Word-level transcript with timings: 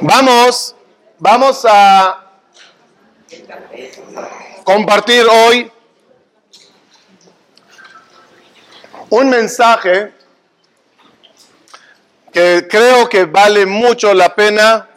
Vamos, 0.00 0.74
vamos 1.18 1.64
a 1.64 2.30
compartir 4.64 5.24
hoy 5.26 5.70
un 9.08 9.30
mensaje 9.30 10.12
que 12.30 12.66
creo 12.68 13.08
que 13.08 13.24
vale 13.24 13.64
mucho 13.64 14.12
la 14.12 14.34
pena 14.34 14.88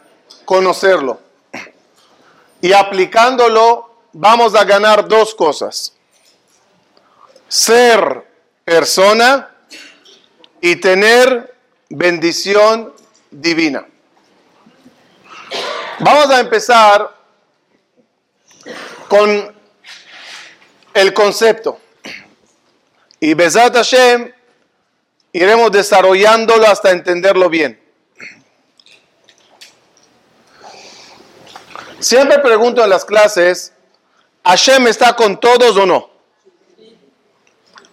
conocerlo. 0.44 1.20
Y 2.60 2.72
aplicándolo 2.74 4.02
vamos 4.12 4.54
a 4.54 4.64
ganar 4.64 5.08
dos 5.08 5.34
cosas. 5.34 5.94
Ser 7.48 8.26
persona 8.64 9.50
y 10.60 10.76
tener 10.76 11.56
bendición 11.88 12.92
divina. 13.30 13.86
Vamos 16.00 16.30
a 16.30 16.40
empezar 16.40 17.14
con 19.06 19.54
el 20.94 21.12
concepto. 21.12 21.78
Y 23.20 23.34
Besat 23.34 23.74
Hashem 23.74 24.32
iremos 25.32 25.70
desarrollándolo 25.70 26.66
hasta 26.66 26.90
entenderlo 26.90 27.50
bien. 27.50 27.78
Siempre 31.98 32.38
pregunto 32.38 32.82
en 32.82 32.88
las 32.88 33.04
clases, 33.04 33.74
¿Hashem 34.42 34.86
está 34.86 35.14
con 35.14 35.38
todos 35.38 35.76
o 35.76 35.84
no? 35.84 36.08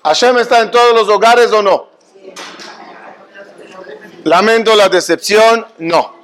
¿Hashem 0.04 0.38
está 0.38 0.62
en 0.62 0.72
todos 0.72 0.94
los 0.94 1.10
hogares 1.10 1.52
o 1.52 1.62
no? 1.62 1.90
Lamento 4.24 4.74
la 4.78 4.88
decepción, 4.88 5.68
no. 5.78 6.17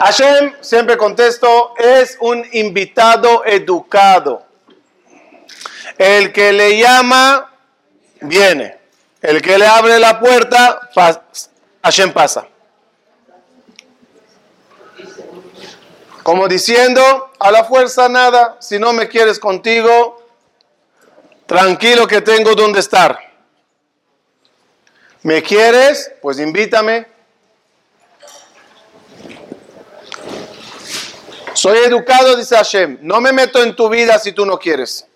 Hashem, 0.00 0.54
siempre 0.60 0.96
contesto, 0.96 1.74
es 1.78 2.16
un 2.20 2.44
invitado 2.52 3.44
educado. 3.44 4.44
El 5.96 6.32
que 6.32 6.52
le 6.52 6.78
llama, 6.78 7.52
viene. 8.20 8.78
El 9.22 9.40
que 9.40 9.58
le 9.58 9.66
abre 9.66 9.98
la 9.98 10.20
puerta, 10.20 10.90
Hashem 11.82 12.12
pasa. 12.12 12.46
Como 16.22 16.48
diciendo, 16.48 17.30
a 17.38 17.50
la 17.50 17.64
fuerza 17.64 18.08
nada, 18.08 18.56
si 18.60 18.78
no 18.78 18.92
me 18.92 19.08
quieres 19.08 19.38
contigo, 19.38 20.22
tranquilo 21.46 22.06
que 22.06 22.20
tengo 22.22 22.54
donde 22.54 22.80
estar. 22.80 23.18
¿Me 25.22 25.42
quieres? 25.42 26.12
Pues 26.20 26.38
invítame. 26.38 27.13
Soy 31.64 31.78
educado, 31.78 32.36
dice 32.36 32.54
Hashem. 32.54 32.98
No 33.00 33.22
me 33.22 33.32
meto 33.32 33.62
en 33.62 33.74
tu 33.74 33.88
vida 33.88 34.18
si 34.18 34.32
tú 34.32 34.44
no 34.44 34.58
quieres. 34.58 35.06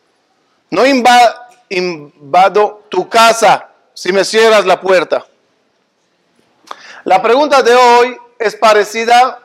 No 0.70 0.86
invado 0.86 2.86
tu 2.88 3.06
casa 3.06 3.68
si 3.92 4.14
me 4.14 4.24
cierras 4.24 4.64
la 4.64 4.80
puerta. 4.80 5.27
La 7.05 7.20
pregunta 7.20 7.62
de 7.62 7.74
hoy 7.74 8.16
es 8.38 8.56
parecida, 8.56 9.42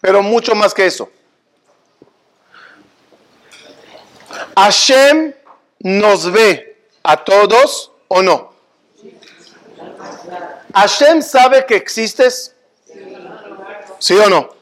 pero 0.00 0.22
mucho 0.22 0.54
más 0.54 0.72
que 0.72 0.86
eso. 0.86 1.10
Hashem 4.56 5.34
nos 5.80 6.32
ve 6.32 6.80
a 7.02 7.22
todos 7.22 7.92
o 8.08 8.22
no. 8.22 8.54
Hashem 10.72 11.20
sabe 11.20 11.66
que 11.66 11.76
existes. 11.76 12.54
¿Sí 13.98 14.16
o 14.16 14.30
no? 14.30 14.57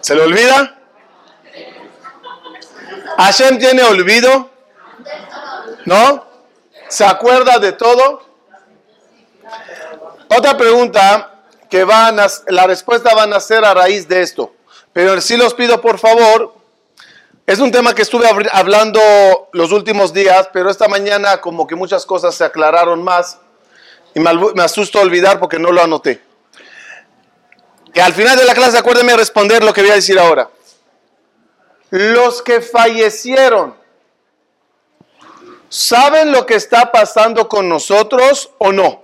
¿Se 0.00 0.14
le 0.14 0.22
olvida? 0.22 0.76
¿Hashem 3.16 3.58
tiene 3.58 3.82
olvido? 3.82 4.50
¿No? 5.84 6.24
¿Se 6.88 7.04
acuerda 7.04 7.58
de 7.58 7.72
todo? 7.72 8.22
Otra 10.28 10.56
pregunta 10.56 11.42
que 11.68 11.84
van 11.84 12.18
a, 12.18 12.26
la 12.48 12.66
respuesta 12.66 13.14
van 13.14 13.32
a 13.32 13.40
ser 13.40 13.64
a 13.64 13.74
raíz 13.74 14.08
de 14.08 14.22
esto. 14.22 14.54
Pero 14.92 15.20
si 15.20 15.36
los 15.36 15.54
pido 15.54 15.80
por 15.80 15.98
favor, 15.98 16.54
es 17.46 17.58
un 17.58 17.70
tema 17.70 17.94
que 17.94 18.02
estuve 18.02 18.26
hablando 18.52 19.00
los 19.52 19.72
últimos 19.72 20.12
días, 20.12 20.48
pero 20.52 20.70
esta 20.70 20.88
mañana 20.88 21.40
como 21.40 21.66
que 21.66 21.74
muchas 21.74 22.06
cosas 22.06 22.34
se 22.34 22.44
aclararon 22.44 23.02
más 23.02 23.38
y 24.14 24.20
me, 24.20 24.32
me 24.54 24.62
asusto 24.62 25.00
olvidar 25.00 25.38
porque 25.38 25.58
no 25.58 25.70
lo 25.72 25.82
anoté. 25.82 26.29
Que 27.92 28.00
al 28.00 28.12
final 28.12 28.36
de 28.36 28.44
la 28.44 28.54
clase 28.54 28.78
acuérdenme 28.78 29.16
responder 29.16 29.64
lo 29.64 29.72
que 29.72 29.82
voy 29.82 29.90
a 29.90 29.94
decir 29.94 30.18
ahora. 30.18 30.48
Los 31.90 32.40
que 32.42 32.60
fallecieron, 32.60 33.74
¿saben 35.68 36.30
lo 36.30 36.46
que 36.46 36.54
está 36.54 36.92
pasando 36.92 37.48
con 37.48 37.68
nosotros 37.68 38.50
o 38.58 38.70
no? 38.70 39.02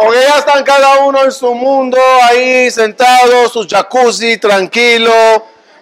O 0.00 0.10
que 0.10 0.20
ya 0.20 0.38
están 0.38 0.64
cada 0.64 1.00
uno 1.00 1.22
en 1.24 1.32
su 1.32 1.52
mundo, 1.54 1.98
ahí 2.22 2.70
sentados, 2.70 3.52
su 3.52 3.66
jacuzzi, 3.68 4.38
tranquilo, 4.38 5.12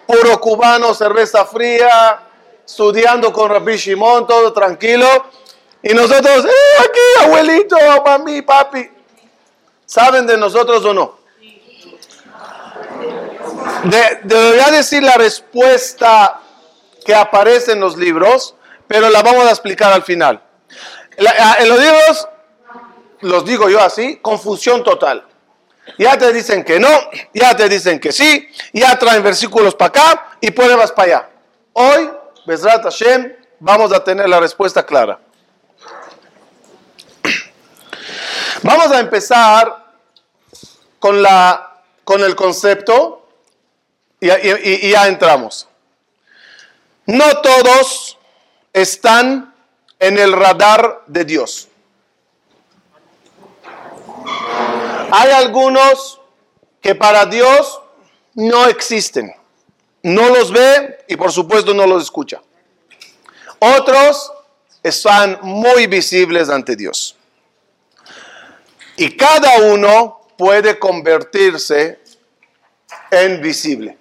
puro 0.05 0.39
cubano, 0.41 0.93
cerveza 0.93 1.45
fría, 1.45 2.19
estudiando 2.65 3.31
con 3.31 3.49
Rabbi 3.49 3.77
Shimon, 3.77 4.27
todo 4.27 4.51
tranquilo 4.51 5.07
y 5.87 5.93
nosotros, 5.93 6.45
eh, 6.45 6.79
aquí, 6.79 7.25
abuelito, 7.25 7.77
mami, 8.03 8.41
papi. 8.41 8.89
¿Saben 9.85 10.25
de 10.25 10.35
nosotros 10.35 10.83
o 10.83 10.93
no? 10.95 11.19
De, 13.83 14.19
debería 14.23 14.71
decir 14.71 15.03
la 15.03 15.13
respuesta 15.13 16.39
que 17.05 17.13
aparece 17.13 17.73
en 17.73 17.81
los 17.81 17.97
libros, 17.97 18.55
pero 18.87 19.11
la 19.11 19.21
vamos 19.21 19.45
a 19.45 19.51
explicar 19.51 19.93
al 19.93 20.01
final. 20.01 20.41
Ah, 21.39 21.57
en 21.59 21.69
los 21.69 21.79
libros, 21.79 22.27
los 23.21 23.45
digo 23.45 23.69
yo 23.69 23.79
así, 23.79 24.17
confusión 24.23 24.83
total. 24.83 25.23
Ya 25.99 26.17
te 26.17 26.33
dicen 26.33 26.63
que 26.63 26.79
no, 26.79 26.89
ya 27.31 27.55
te 27.55 27.69
dicen 27.69 27.99
que 27.99 28.11
sí, 28.11 28.49
ya 28.73 28.97
traen 28.97 29.21
versículos 29.21 29.75
para 29.75 29.89
acá 29.89 30.29
y 30.41 30.49
pruebas 30.49 30.91
para 30.91 31.17
allá. 31.17 31.29
Hoy, 31.73 32.09
Besrat 32.47 32.81
Hashem, 32.81 33.33
vamos 33.59 33.93
a 33.93 34.03
tener 34.03 34.27
la 34.27 34.39
respuesta 34.39 34.83
clara. 34.83 35.19
Vamos 38.65 38.91
a 38.91 38.99
empezar 38.99 39.93
con, 40.97 41.21
la, 41.21 41.83
con 42.03 42.21
el 42.21 42.35
concepto 42.35 43.29
y, 44.19 44.27
y 44.31 44.89
ya 44.89 45.07
entramos. 45.07 45.67
No 47.05 47.41
todos 47.41 48.17
están 48.73 49.53
en 49.99 50.17
el 50.17 50.33
radar 50.33 51.03
de 51.05 51.25
Dios. 51.25 51.67
Hay 55.11 55.29
algunos 55.29 56.19
que 56.81 56.95
para 56.95 57.27
Dios 57.27 57.81
no 58.33 58.65
existen. 58.65 59.31
No 60.01 60.29
los 60.29 60.51
ve 60.51 61.05
y 61.07 61.15
por 61.17 61.31
supuesto 61.31 61.75
no 61.75 61.85
los 61.85 62.01
escucha. 62.01 62.41
Otros 63.59 64.33
están 64.81 65.37
muy 65.43 65.85
visibles 65.85 66.49
ante 66.49 66.75
Dios. 66.75 67.14
Y 68.97 69.15
cada 69.17 69.57
uno 69.71 70.21
puede 70.37 70.79
convertirse 70.79 71.99
en 73.11 73.41
visible. 73.41 73.97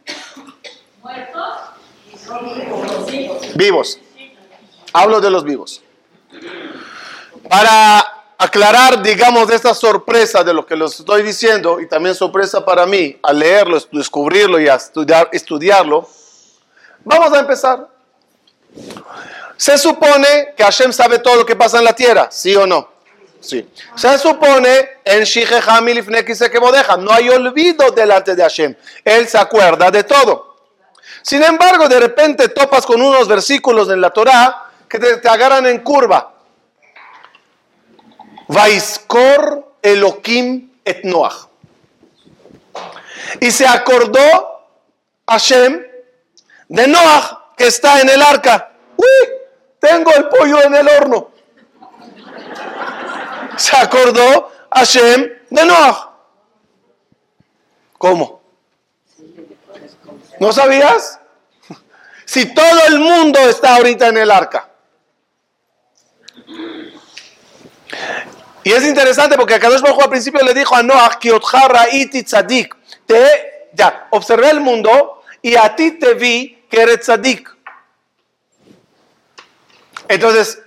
Vivos. 3.55 3.99
Hablo 4.93 5.21
de 5.21 5.31
los 5.31 5.45
vivos. 5.45 5.83
Para 7.49 8.25
aclarar, 8.39 9.03
digamos, 9.03 9.51
esta 9.51 9.75
sorpresa 9.75 10.43
de 10.45 10.55
lo 10.55 10.67
que 10.67 10.77
les 10.77 10.99
estoy 10.99 11.23
diciendo, 11.23 11.81
y 11.81 11.89
también 11.89 12.15
sorpresa 12.15 12.65
para 12.65 12.87
mí, 12.87 13.19
al 13.23 13.39
leerlo, 13.39 13.79
descubrirlo 13.93 14.61
y 14.61 14.69
estudiarlo, 15.33 16.09
vamos 17.05 17.33
a 17.33 17.41
empezar. 17.41 17.89
Se 19.57 19.79
supone 19.79 20.55
que 20.57 20.65
Hashem 20.65 20.93
sabe 20.93 21.19
todo 21.19 21.37
lo 21.37 21.47
que 21.47 21.55
pasa 21.55 21.79
en 21.79 21.85
la 21.85 21.95
tierra, 21.95 22.29
¿sí 22.31 22.55
o 22.57 22.67
no? 22.67 22.94
Se 23.95 24.19
supone 24.19 25.01
en 25.05 25.25
que 26.25 26.35
deja 26.73 26.97
no 26.97 27.13
hay 27.13 27.29
olvido 27.29 27.91
delante 27.91 28.35
de 28.35 28.43
Hashem. 28.43 28.75
Él 29.05 29.29
se 29.29 29.39
acuerda 29.39 29.91
de 29.91 30.05
todo. 30.05 30.57
Sin 31.23 31.43
embargo, 31.43 31.89
de 31.89 32.01
repente 32.01 32.49
topas 32.49 32.85
con 32.85 33.01
unos 33.01 33.27
versículos 33.29 33.89
en 33.89 34.01
la 34.01 34.11
Torah 34.11 34.71
que 34.89 34.99
te, 34.99 35.29
agarran 35.29 35.67
en 35.67 35.79
curva. 35.81 36.35
Vaiskor 38.49 39.77
Elohim 39.83 40.71
et 40.85 41.03
Y 43.41 43.51
se 43.51 43.67
acordó 43.67 44.67
Hashem 45.27 45.83
de 46.69 46.89
Noah 46.89 47.53
que 47.57 47.67
está 47.67 48.01
en 48.01 48.09
el 48.11 48.21
arca. 48.21 48.73
¡Uy! 48.97 49.29
Tengo 49.81 50.13
el 50.15 50.29
pollo 50.29 50.63
en 50.63 50.75
el 50.75 50.89
horno. 50.89 51.34
Se 53.57 53.77
acordó 53.77 54.53
Hashem 54.73 55.31
de 55.51 55.65
Noah. 55.65 56.17
¿Cómo? 57.99 58.43
¿No 60.41 60.53
sabías? 60.53 61.21
Si 62.27 62.55
todo 62.55 62.87
el 62.89 63.01
mundo 63.01 63.39
está 63.39 63.77
ahorita 63.77 64.09
en 64.09 64.17
el 64.17 64.31
arca. 64.31 64.71
Y 68.65 68.73
es 68.73 68.83
interesante 68.83 69.37
porque 69.37 69.61
Kadosh 69.61 69.83
Baruj 69.83 70.03
al 70.03 70.09
principio 70.09 70.43
le 70.43 70.55
dijo 70.55 70.75
a 70.75 70.83
Noah, 70.83 71.19
tzadik. 71.21 72.75
Te, 73.07 73.69
ya, 73.75 74.09
observé 74.11 74.49
el 74.51 74.61
mundo 74.61 75.23
y 75.43 75.55
a 75.55 75.77
ti 75.77 75.93
te 75.93 76.15
vi 76.15 76.65
que 76.71 76.81
eres 76.81 77.01
tzadik. 77.01 77.55
Entonces, 80.09 80.63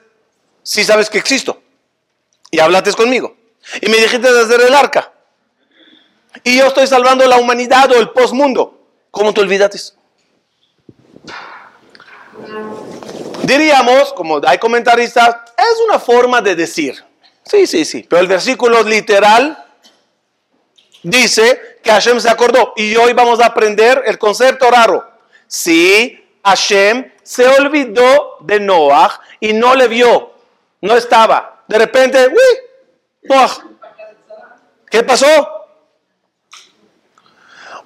si 0.62 0.84
sabes 0.84 1.10
que 1.10 1.18
existo 1.18 1.64
y 2.52 2.60
hablaste 2.60 2.94
conmigo 2.94 3.36
y 3.82 3.90
me 3.90 3.98
dijiste 3.98 4.28
hacer 4.28 4.62
el 4.62 4.74
arca 4.74 5.12
y 6.44 6.58
yo 6.58 6.68
estoy 6.68 6.88
salvando 6.88 7.26
la 7.26 7.38
humanidad 7.38 7.92
o 7.92 8.00
el 8.00 8.10
postmundo, 8.10 8.80
¿cómo 9.12 9.34
te 9.34 9.42
olvidaste? 9.42 9.80
Diríamos, 13.44 14.14
como 14.14 14.42
hay 14.46 14.58
comentaristas, 14.58 15.36
es 15.58 15.80
una 15.88 16.00
forma 16.00 16.42
de 16.42 16.56
decir. 16.56 17.04
Sí, 17.44 17.66
sí, 17.66 17.86
sí. 17.86 18.06
Pero 18.08 18.22
el 18.22 18.28
versículo 18.28 18.84
literal 18.84 19.66
dice 21.02 21.80
que 21.82 21.90
Hashem 21.90 22.20
se 22.20 22.30
acordó. 22.30 22.74
Y 22.76 22.96
hoy 22.98 23.14
vamos 23.14 23.40
a 23.40 23.46
aprender 23.46 24.04
el 24.06 24.18
concepto 24.18 24.70
raro. 24.70 25.10
Sí, 25.48 26.22
Hashem 26.44 27.10
se 27.24 27.48
olvidó 27.48 28.38
de 28.42 28.60
Noah 28.60 29.20
y 29.40 29.54
no 29.54 29.76
le 29.76 29.88
vio. 29.88 30.34
No 30.82 30.96
estaba. 30.98 31.57
De 31.68 31.78
repente, 31.78 32.28
uy. 32.28 33.38
¿Qué 34.90 35.04
pasó? 35.04 35.26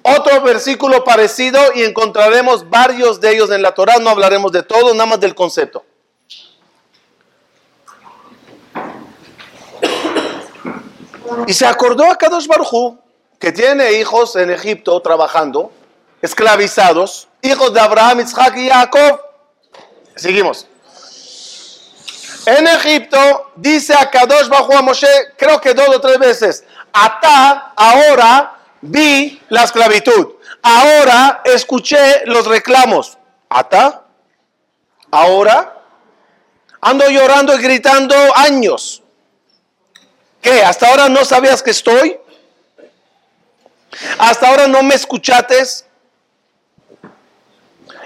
Otro 0.02 0.40
versículo 0.42 1.04
parecido 1.04 1.60
y 1.74 1.82
encontraremos 1.82 2.68
varios 2.68 3.20
de 3.20 3.30
ellos 3.30 3.50
en 3.50 3.62
la 3.62 3.72
Torah. 3.72 3.98
No 3.98 4.10
hablaremos 4.10 4.52
de 4.52 4.62
todo, 4.62 4.92
nada 4.94 5.06
más 5.06 5.20
del 5.20 5.34
concepto. 5.34 5.84
Y 11.46 11.52
se 11.52 11.66
acordó 11.66 12.10
a 12.10 12.16
Kadosh 12.16 12.46
Baruj 12.46 12.98
que 13.38 13.52
tiene 13.52 13.92
hijos 13.94 14.36
en 14.36 14.50
Egipto 14.50 15.00
trabajando, 15.00 15.72
esclavizados, 16.20 17.28
hijos 17.40 17.72
de 17.74 17.80
Abraham, 17.80 18.20
Isaac 18.20 18.56
y 18.56 18.68
Jacob. 18.68 19.20
Seguimos. 20.14 20.68
En 22.46 22.66
Egipto 22.66 23.52
dice 23.54 23.94
a 23.94 24.10
Kadosh 24.10 24.48
Baruj 24.48 24.74
a 24.74 24.82
Moshe, 24.82 25.06
creo 25.36 25.60
que 25.60 25.74
dos 25.74 25.88
o 25.88 26.00
tres 26.00 26.18
veces, 26.18 26.64
Ata, 26.92 27.72
ahora 27.76 28.58
vi 28.80 29.40
la 29.48 29.64
esclavitud. 29.64 30.34
Ahora 30.62 31.42
escuché 31.44 32.26
los 32.26 32.46
reclamos. 32.46 33.16
Ata, 33.48 34.02
ahora 35.10 35.80
ando 36.80 37.08
llorando 37.08 37.54
y 37.54 37.62
gritando 37.62 38.14
años. 38.36 39.02
¿Qué? 40.40 40.62
¿Hasta 40.64 40.88
ahora 40.88 41.08
no 41.08 41.24
sabías 41.24 41.62
que 41.62 41.70
estoy? 41.70 42.18
¿Hasta 44.18 44.48
ahora 44.48 44.66
no 44.66 44.82
me 44.82 44.96
escuchaste? 44.96 45.62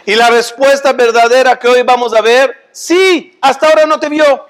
Y 0.05 0.15
la 0.15 0.29
respuesta 0.29 0.93
verdadera 0.93 1.59
que 1.59 1.69
hoy 1.69 1.83
vamos 1.83 2.15
a 2.15 2.21
ver, 2.21 2.66
sí, 2.77 3.39
hasta 3.41 3.69
ahora 3.69 3.87
no 3.87 3.99
te 3.99 4.09
vio. 4.09 4.47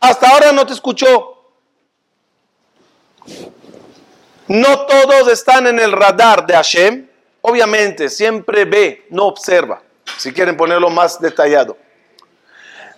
Hasta 0.00 0.28
ahora 0.28 0.52
no 0.52 0.66
te 0.66 0.72
escuchó. 0.72 1.34
No 4.48 4.86
todos 4.86 5.28
están 5.28 5.66
en 5.66 5.78
el 5.78 5.92
radar 5.92 6.44
de 6.44 6.54
Hashem. 6.54 7.08
Obviamente, 7.40 8.08
siempre 8.08 8.64
ve, 8.64 9.06
no 9.10 9.26
observa. 9.26 9.82
Si 10.18 10.32
quieren 10.32 10.56
ponerlo 10.56 10.90
más 10.90 11.20
detallado. 11.20 11.76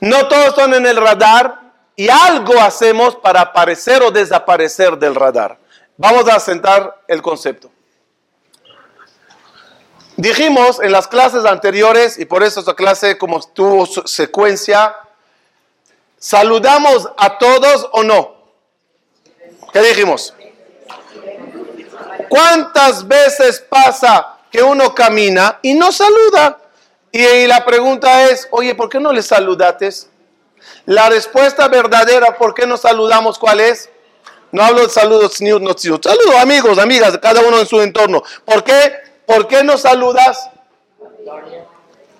No 0.01 0.27
todos 0.29 0.47
están 0.47 0.75
en 0.75 0.87
el 0.87 0.97
radar 0.97 1.61
y 1.95 2.09
algo 2.09 2.61
hacemos 2.61 3.17
para 3.17 3.41
aparecer 3.41 4.03
o 4.03 4.11
desaparecer 4.11 4.99
del 4.99 5.15
radar. 5.15 5.59
Vamos 5.97 6.29
a 6.29 6.41
sentar 6.41 7.03
el 7.09 7.23
concepto. 7.23 7.71
Dijimos 10.17 10.81
en 10.81 10.93
las 10.93 11.09
clases 11.09 11.45
anteriores, 11.45 12.19
y 12.19 12.25
por 12.25 12.43
eso 12.43 12.61
esta 12.61 12.75
clase 12.75 13.19
como 13.19 13.41
tuvo 13.41 13.87
secuencia, 14.07 14.97
¿saludamos 16.19 17.11
a 17.19 17.37
todos 17.37 17.89
o 17.93 18.03
no? 18.03 18.35
¿Qué 19.73 19.83
dijimos? 19.83 20.33
¿Cuántas 22.31 23.07
veces 23.07 23.61
pasa 23.69 24.39
que 24.51 24.63
uno 24.63 24.95
camina 24.95 25.59
y 25.61 25.75
no 25.75 25.93
saluda? 25.93 26.59
Y, 27.13 27.47
la 27.47 27.65
pregunta 27.65 28.31
es, 28.31 28.49
oye, 28.51 28.75
¿por 28.75 28.89
qué 28.89 28.99
no 28.99 29.13
le 29.13 29.23
saludates? 29.23 30.09
La 30.87 31.09
respuesta 31.09 31.69
verdadera, 31.69 32.37
¿por 32.37 32.55
qué 32.55 32.67
no 32.67 32.77
saludamos? 32.77 33.39
¿Cuál 33.39 33.61
es? 33.61 33.91
No 34.51 34.63
hablo 34.63 34.83
de 34.83 34.89
saludos, 34.89 35.41
no, 35.41 35.75
saludos 35.79 36.35
amigos, 36.41 36.79
amigas, 36.79 37.19
cada 37.19 37.41
uno 37.43 37.59
en 37.61 37.67
su 37.67 37.81
entorno. 37.81 38.23
¿Por 38.45 38.65
qué? 38.65 39.07
¿Por 39.27 39.49
qué 39.49 39.65
no 39.65 39.77
saludas? 39.77 40.51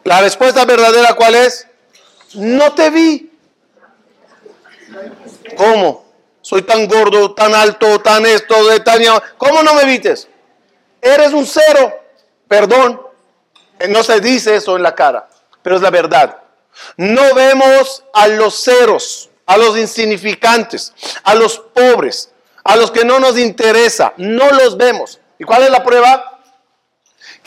La 0.05 0.21
respuesta 0.21 0.65
verdadera, 0.65 1.15
¿cuál 1.15 1.35
es? 1.35 1.67
No 2.35 2.73
te 2.75 2.91
vi. 2.91 3.33
¿Cómo? 5.57 6.07
soy 6.47 6.63
tan 6.63 6.87
gordo, 6.87 7.35
tan 7.35 7.53
alto, 7.57 8.01
tan 8.01 8.25
esto, 8.25 8.69
de 8.69 8.79
tan... 8.79 9.03
¿Cómo 9.37 9.65
no 9.65 9.75
me 9.75 9.85
vistes? 9.85 10.29
Eres 11.03 11.33
un 11.33 11.45
cero. 11.45 11.93
Perdón. 12.47 13.03
Eh, 13.81 13.89
no 13.89 14.05
se 14.05 14.21
dice 14.21 14.55
eso 14.55 14.77
en 14.77 14.85
la 14.85 14.95
cara, 14.95 15.29
pero 15.61 15.75
es 15.75 15.83
la 15.83 15.91
verdad. 15.91 16.37
No 16.97 17.35
vemos 17.35 18.05
a 18.15 18.29
los 18.29 18.63
ceros, 18.63 19.29
a 19.45 19.57
los 19.57 19.77
insignificantes, 19.77 20.95
a 21.25 21.35
los 21.35 21.59
pobres, 21.59 22.31
a 22.63 22.77
los 22.77 22.93
que 22.93 23.05
no 23.05 23.19
nos 23.19 23.37
interesa. 23.37 24.13
No 24.17 24.49
los 24.53 24.77
vemos. 24.77 25.19
¿Y 25.41 25.45
cuál 25.45 25.65
es 25.65 25.71
la 25.71 25.83
prueba? 25.83 26.36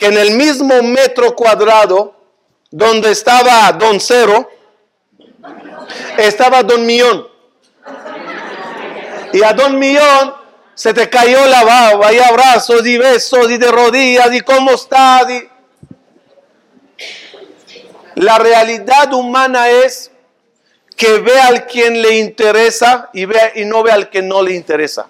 Que 0.00 0.06
en 0.06 0.16
el 0.16 0.32
mismo 0.32 0.82
metro 0.82 1.36
cuadrado 1.36 2.16
donde 2.70 3.12
estaba 3.12 3.70
Don 3.72 4.00
Cero, 4.00 4.48
estaba 6.16 6.62
Don 6.62 6.84
Millón. 6.86 7.28
Y 9.32 9.42
a 9.42 9.52
Don 9.52 9.78
Millón 9.78 10.34
se 10.74 10.94
te 10.94 11.10
cayó 11.10 11.46
la 11.46 11.62
baba 11.62 12.12
y 12.12 12.18
abrazos 12.18 12.86
y 12.86 12.96
besos 12.96 13.50
y 13.50 13.58
de 13.58 13.70
rodillas 13.70 14.32
y 14.32 14.40
cómo 14.40 14.72
estás. 14.72 15.26
La 18.14 18.38
realidad 18.38 19.12
humana 19.12 19.68
es 19.68 20.10
que 20.96 21.18
ve 21.18 21.38
al 21.38 21.66
quien 21.66 22.00
le 22.00 22.18
interesa 22.18 23.10
y, 23.12 23.26
ve, 23.26 23.52
y 23.56 23.66
no 23.66 23.82
ve 23.82 23.92
al 23.92 24.08
que 24.08 24.22
no 24.22 24.42
le 24.42 24.54
interesa. 24.54 25.08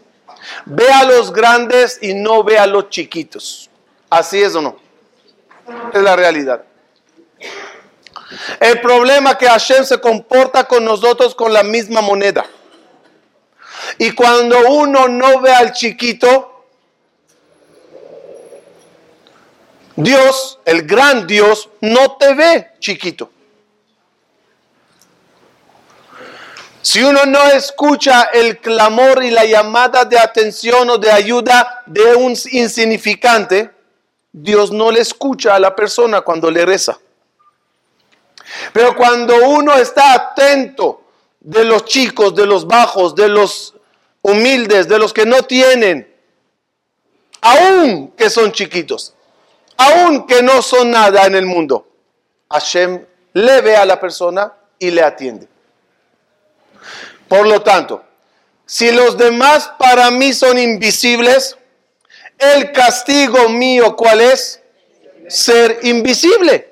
Ve 0.64 0.88
a 0.90 1.04
los 1.04 1.32
grandes 1.32 1.98
y 2.00 2.14
no 2.14 2.42
ve 2.42 2.58
a 2.58 2.66
los 2.66 2.90
chiquitos. 2.90 3.69
¿Así 4.10 4.42
es 4.42 4.54
o 4.56 4.60
no? 4.60 4.76
Es 5.94 6.02
la 6.02 6.16
realidad. 6.16 6.64
El 8.58 8.80
problema 8.80 9.30
es 9.30 9.36
que 9.36 9.46
Hashem 9.46 9.84
se 9.84 10.00
comporta 10.00 10.64
con 10.64 10.84
nosotros 10.84 11.34
con 11.34 11.52
la 11.52 11.62
misma 11.62 12.00
moneda. 12.00 12.44
Y 13.98 14.12
cuando 14.12 14.68
uno 14.68 15.08
no 15.08 15.40
ve 15.40 15.52
al 15.52 15.72
chiquito, 15.72 16.64
Dios, 19.96 20.58
el 20.64 20.86
gran 20.86 21.26
Dios, 21.26 21.68
no 21.80 22.16
te 22.16 22.34
ve 22.34 22.70
chiquito. 22.78 23.30
Si 26.82 27.02
uno 27.02 27.26
no 27.26 27.44
escucha 27.48 28.30
el 28.32 28.58
clamor 28.58 29.22
y 29.22 29.30
la 29.30 29.44
llamada 29.44 30.04
de 30.04 30.18
atención 30.18 30.88
o 30.88 30.98
de 30.98 31.12
ayuda 31.12 31.82
de 31.86 32.14
un 32.14 32.34
insignificante, 32.52 33.70
Dios 34.32 34.70
no 34.70 34.90
le 34.90 35.00
escucha 35.00 35.54
a 35.54 35.60
la 35.60 35.74
persona 35.74 36.20
cuando 36.20 36.50
le 36.50 36.64
reza. 36.64 36.98
Pero 38.72 38.96
cuando 38.96 39.48
uno 39.48 39.74
está 39.76 40.12
atento 40.14 41.02
de 41.40 41.64
los 41.64 41.84
chicos, 41.84 42.34
de 42.34 42.46
los 42.46 42.66
bajos, 42.66 43.14
de 43.14 43.28
los 43.28 43.74
humildes, 44.22 44.88
de 44.88 44.98
los 44.98 45.12
que 45.12 45.26
no 45.26 45.42
tienen, 45.42 46.12
aun 47.40 48.08
que 48.12 48.28
son 48.28 48.52
chiquitos, 48.52 49.14
aun 49.76 50.26
que 50.26 50.42
no 50.42 50.62
son 50.62 50.90
nada 50.90 51.26
en 51.26 51.34
el 51.34 51.46
mundo, 51.46 51.86
Hashem 52.50 53.04
le 53.32 53.60
ve 53.60 53.76
a 53.76 53.86
la 53.86 53.98
persona 54.00 54.52
y 54.78 54.90
le 54.90 55.02
atiende. 55.02 55.48
Por 57.28 57.46
lo 57.46 57.62
tanto, 57.62 58.02
si 58.66 58.90
los 58.90 59.16
demás 59.16 59.70
para 59.78 60.10
mí 60.10 60.32
son 60.32 60.58
invisibles, 60.58 61.56
el 62.40 62.72
castigo 62.72 63.48
mío, 63.48 63.94
¿cuál 63.96 64.20
es? 64.20 64.60
Ser 65.28 65.80
invisible. 65.82 66.66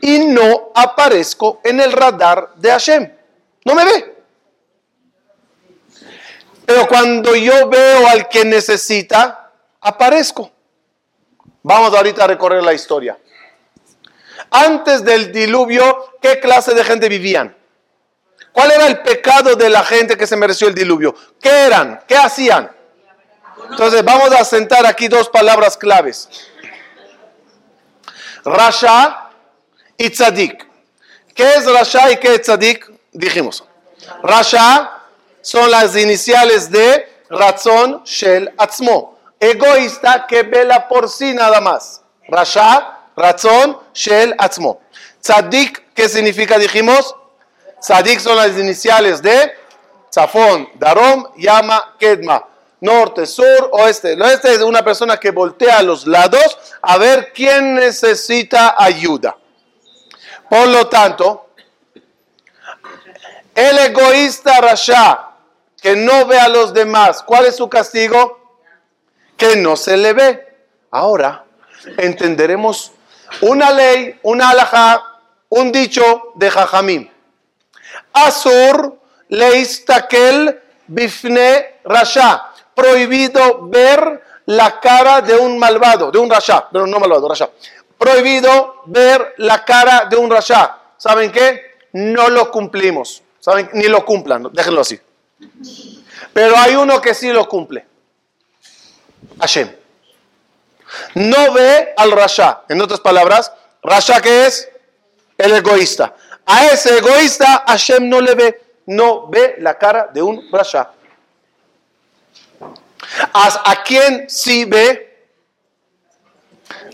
y 0.00 0.20
no 0.20 0.70
aparezco 0.76 1.60
en 1.64 1.80
el 1.80 1.90
radar 1.90 2.54
de 2.54 2.70
Hashem. 2.70 3.12
No 3.64 3.74
me 3.74 3.84
ve. 3.84 4.16
Pero 6.64 6.86
cuando 6.86 7.34
yo 7.34 7.68
veo 7.68 8.06
al 8.06 8.28
que 8.28 8.44
necesita, 8.44 9.50
aparezco. 9.80 10.52
Vamos 11.62 11.92
ahorita 11.94 12.24
a 12.24 12.26
recorrer 12.28 12.62
la 12.62 12.74
historia. 12.74 13.18
Antes 14.50 15.04
del 15.04 15.32
diluvio, 15.32 16.14
¿qué 16.20 16.38
clase 16.38 16.74
de 16.74 16.84
gente 16.84 17.08
vivían? 17.08 17.56
¿Cuál 18.52 18.70
era 18.70 18.86
el 18.86 19.00
pecado 19.00 19.56
de 19.56 19.68
la 19.68 19.82
gente 19.84 20.16
que 20.16 20.26
se 20.26 20.36
mereció 20.36 20.68
el 20.68 20.74
diluvio? 20.74 21.14
¿Qué 21.40 21.50
eran? 21.50 22.00
¿Qué 22.06 22.16
hacían? 22.16 22.70
Entonces 23.70 24.02
vamos 24.02 24.32
a 24.32 24.44
sentar 24.44 24.86
aquí 24.86 25.08
dos 25.08 25.28
palabras 25.28 25.76
claves. 25.76 26.28
Rasha 28.44 29.30
y 29.96 30.10
tzadik. 30.10 30.66
¿Qué 31.34 31.54
es 31.54 31.66
Rasha 31.66 32.10
y 32.10 32.16
qué 32.16 32.34
es 32.34 32.42
tzadik? 32.42 32.90
Dijimos. 33.12 33.64
Rasha 34.22 35.02
son 35.40 35.70
las 35.70 35.96
iniciales 35.96 36.70
de 36.70 37.08
razón 37.28 38.02
shel 38.04 38.52
atzmo. 38.56 39.18
Egoísta 39.38 40.26
que 40.26 40.42
vela 40.42 40.88
por 40.88 41.08
sí 41.08 41.34
nada 41.34 41.60
más. 41.60 42.02
Rasha, 42.26 42.98
razón 43.16 43.78
shel 43.92 44.34
atzmo. 44.38 44.80
Tzadik, 45.20 45.92
¿qué 45.94 46.08
significa? 46.08 46.58
Dijimos. 46.58 47.14
Tzadik 47.80 48.18
son 48.18 48.36
las 48.36 48.58
iniciales 48.58 49.22
de 49.22 49.52
Zafón, 50.12 50.68
Darom, 50.74 51.28
Yama, 51.36 51.94
Kedma 51.98 52.44
norte, 52.80 53.26
sur, 53.26 53.70
oeste. 53.72 54.12
El 54.12 54.22
oeste 54.22 54.52
es 54.52 54.60
una 54.60 54.84
persona 54.84 55.16
que 55.16 55.30
voltea 55.30 55.78
a 55.78 55.82
los 55.82 56.06
lados 56.06 56.58
a 56.82 56.98
ver 56.98 57.32
quién 57.32 57.74
necesita 57.74 58.74
ayuda. 58.78 59.36
Por 60.48 60.68
lo 60.68 60.86
tanto, 60.88 61.50
el 63.54 63.78
egoísta 63.78 64.60
Rasha, 64.60 65.30
que 65.80 65.96
no 65.96 66.26
ve 66.26 66.38
a 66.38 66.48
los 66.48 66.72
demás, 66.72 67.22
¿cuál 67.22 67.46
es 67.46 67.56
su 67.56 67.68
castigo? 67.68 68.58
Que 69.36 69.56
no 69.56 69.76
se 69.76 69.96
le 69.96 70.12
ve. 70.12 70.48
Ahora 70.90 71.44
entenderemos 71.98 72.92
una 73.42 73.70
ley, 73.70 74.18
una 74.22 74.50
alhaja, 74.50 75.20
un 75.48 75.70
dicho 75.70 76.32
de 76.34 76.50
Jajamim. 76.50 77.10
Asur 78.12 78.98
leistakel 79.28 80.60
bifne 80.86 81.80
Rasha 81.84 82.52
prohibido 82.78 83.68
ver 83.68 84.22
la 84.46 84.78
cara 84.78 85.20
de 85.20 85.34
un 85.34 85.58
malvado, 85.58 86.12
de 86.12 86.18
un 86.18 86.30
rasha, 86.30 86.68
pero 86.70 86.86
no 86.86 87.00
malvado, 87.00 87.28
rasha. 87.28 87.50
Prohibido 87.98 88.82
ver 88.86 89.34
la 89.38 89.64
cara 89.64 90.06
de 90.08 90.16
un 90.16 90.30
rasha. 90.30 90.78
¿Saben 90.96 91.32
qué? 91.32 91.76
No 91.92 92.28
lo 92.28 92.52
cumplimos. 92.52 93.22
¿Saben? 93.40 93.68
Ni 93.72 93.88
lo 93.88 94.04
cumplan, 94.04 94.48
déjenlo 94.52 94.82
así. 94.82 95.00
Pero 96.32 96.56
hay 96.56 96.76
uno 96.76 97.00
que 97.00 97.14
sí 97.14 97.32
lo 97.32 97.48
cumple. 97.48 97.84
Hashem. 99.40 99.70
No 101.14 101.52
ve 101.52 101.94
al 101.96 102.12
rasha. 102.12 102.62
En 102.68 102.80
otras 102.80 103.00
palabras, 103.00 103.52
rasha 103.82 104.20
que 104.20 104.46
es 104.46 104.68
el 105.36 105.52
egoísta. 105.52 106.14
A 106.46 106.66
ese 106.66 106.98
egoísta 106.98 107.64
Hashem 107.66 108.08
no 108.08 108.20
le 108.20 108.34
ve, 108.34 108.62
no 108.86 109.26
ve 109.28 109.56
la 109.58 109.76
cara 109.76 110.08
de 110.12 110.22
un 110.22 110.48
rasha. 110.52 110.92
¿A, 113.32 113.82
quién 113.84 114.28
sí 114.28 114.64
ve? 114.64 115.28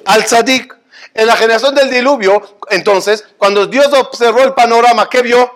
Al 0.04 0.24
tzadik. 0.24 0.74
En 1.14 1.28
la 1.28 1.36
generación 1.36 1.76
del 1.76 1.90
diluvio, 1.90 2.58
entonces, 2.70 3.24
cuando 3.38 3.66
Dios 3.68 3.86
observó 3.92 4.40
el 4.40 4.52
panorama, 4.52 5.08
¿qué 5.08 5.22
vio? 5.22 5.48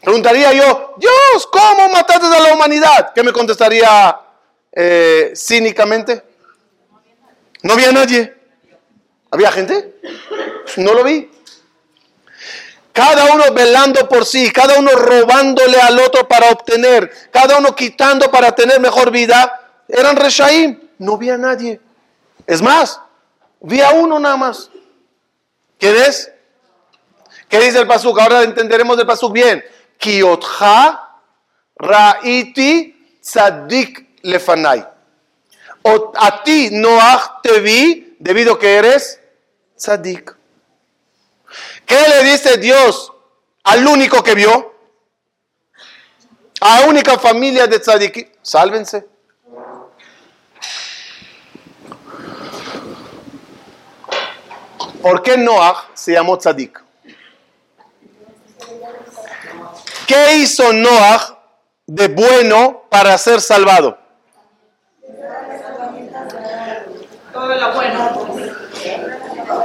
Preguntaría 0.00 0.52
yo, 0.52 0.94
Dios, 0.98 1.46
¿cómo 1.50 1.88
mataste 1.88 2.26
a 2.26 2.40
la 2.40 2.54
humanidad? 2.54 3.12
¿Qué 3.12 3.24
me 3.24 3.32
contestaría 3.32 4.20
eh, 4.70 5.32
cínicamente? 5.34 6.22
No 7.62 7.72
había 7.72 7.90
nadie. 7.90 8.36
¿Había 9.30 9.50
gente? 9.50 9.96
No 10.76 10.94
lo 10.94 11.02
vi. 11.02 11.28
Cada 12.94 13.34
uno 13.34 13.52
velando 13.52 14.08
por 14.08 14.24
sí, 14.24 14.52
cada 14.52 14.78
uno 14.78 14.92
robándole 14.92 15.80
al 15.80 15.98
otro 15.98 16.28
para 16.28 16.50
obtener, 16.50 17.10
cada 17.32 17.58
uno 17.58 17.74
quitando 17.74 18.30
para 18.30 18.52
tener 18.52 18.78
mejor 18.78 19.10
vida. 19.10 19.82
Eran 19.88 20.14
Reshaim, 20.14 20.80
no 20.98 21.18
vi 21.18 21.28
a 21.28 21.36
nadie. 21.36 21.80
Es 22.46 22.62
más, 22.62 23.00
vi 23.60 23.80
a 23.80 23.90
uno 23.90 24.20
nada 24.20 24.36
más. 24.36 24.70
¿Quién 25.76 25.96
es? 25.96 26.30
¿Qué 27.48 27.58
dice 27.58 27.80
el 27.80 27.88
Pasuk? 27.88 28.16
Ahora 28.20 28.44
entenderemos 28.44 28.96
el 28.96 29.06
Pasuk 29.06 29.32
bien. 29.32 29.64
Kiotha 29.98 31.18
Ra'iti 31.76 33.18
Tzadik 33.20 34.20
Lefanai. 34.22 34.86
A 36.14 36.42
ti, 36.44 36.68
Noah, 36.70 37.40
te 37.42 37.58
vi 37.58 38.16
debido 38.20 38.56
que 38.56 38.76
eres 38.76 39.20
Tzadik. 39.76 40.43
¿Qué 41.86 42.08
le 42.08 42.24
dice 42.30 42.56
Dios 42.58 43.12
al 43.64 43.86
único 43.86 44.22
que 44.22 44.34
vio? 44.34 44.74
A 46.60 46.80
la 46.80 46.86
única 46.86 47.18
familia 47.18 47.66
de 47.66 47.78
tzadiki, 47.78 48.30
sálvense. 48.42 49.06
¿Por 55.02 55.22
qué 55.22 55.36
Noah 55.36 55.88
se 55.92 56.12
llamó 56.12 56.38
tzadik? 56.38 56.82
¿Qué 60.06 60.36
hizo 60.36 60.72
Noah 60.72 61.38
de 61.86 62.08
bueno 62.08 62.84
para 62.88 63.18
ser 63.18 63.42
salvado? 63.42 63.98
Todo 67.32 67.54
lo 67.54 67.74
bueno. 67.74 68.33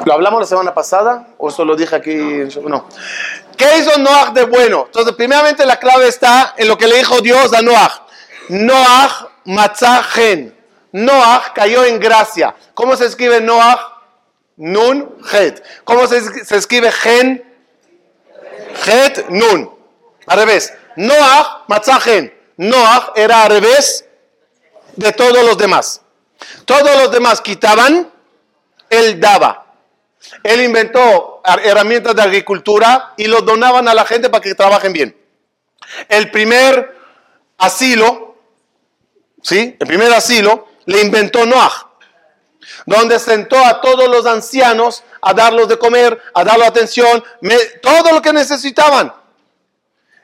¿Lo 0.10 0.16
hablamos 0.16 0.40
la 0.42 0.48
semana 0.48 0.74
pasada 0.74 1.28
o 1.38 1.50
eso 1.50 1.64
lo 1.64 1.76
dije 1.76 1.96
aquí? 1.96 2.16
No. 2.16 2.90
¿Qué 3.56 3.78
hizo 3.78 3.96
Noah 4.00 4.32
de 4.32 4.44
bueno? 4.46 4.86
Entonces, 4.88 5.14
primeramente 5.14 5.64
la 5.68 5.78
clave 5.78 6.08
está 6.08 6.56
en 6.58 6.68
lo 6.68 6.80
que 6.80 6.88
le 6.88 6.96
dijo 6.98 7.22
Dios 7.22 7.54
a 7.54 7.62
Noah. 7.62 8.08
Noah 8.48 9.30
matzahen. 9.46 10.58
Noah 10.94 11.54
cayó 11.54 11.84
en 11.86 12.00
gracia. 12.00 12.56
¿Cómo 12.74 12.98
se 12.98 13.06
escribe 13.06 13.40
Noah? 13.40 14.02
Nun, 14.58 15.16
het. 15.32 15.64
¿Cómo 15.84 16.08
se, 16.08 16.44
se 16.44 16.56
escribe 16.56 16.92
gen? 16.92 17.44
Het, 18.88 19.30
nun. 19.30 19.70
Al 20.26 20.40
revés. 20.40 20.74
Noah 20.96 21.66
matzahen. 21.68 22.34
Noah 22.58 23.14
era 23.16 23.44
al 23.44 23.52
revés 23.52 24.06
de 24.96 25.12
todos 25.12 25.46
los 25.46 25.56
demás. 25.56 26.02
Todos 26.66 26.98
los 26.98 27.12
demás 27.12 27.42
quitaban, 27.42 28.12
él 28.90 29.20
daba. 29.20 29.69
Él 30.44 30.62
inventó 30.62 31.42
herramientas 31.64 32.16
de 32.16 32.22
agricultura 32.22 33.14
y 33.18 33.28
los 33.28 33.46
donaban 33.46 33.88
a 33.88 33.94
la 33.94 34.06
gente 34.06 34.30
para 34.30 34.42
que 34.42 34.56
trabajen 34.56 34.94
bien. 34.94 35.18
El 36.08 36.30
primer 36.32 36.96
asilo, 37.58 38.36
¿sí? 39.42 39.76
El 39.80 39.88
primer 39.88 40.12
asilo 40.14 40.68
le 40.86 41.02
inventó 41.02 41.46
Noah, 41.46 41.92
donde 42.86 43.20
sentó 43.20 43.64
a 43.64 43.82
todos 43.82 44.08
los 44.08 44.26
ancianos 44.26 45.04
a 45.22 45.34
darlos 45.34 45.68
de 45.68 45.78
comer, 45.78 46.22
a 46.34 46.44
darles 46.44 46.68
atención, 46.68 47.24
todo 47.82 48.12
lo 48.12 48.22
que 48.22 48.34
necesitaban. 48.34 49.14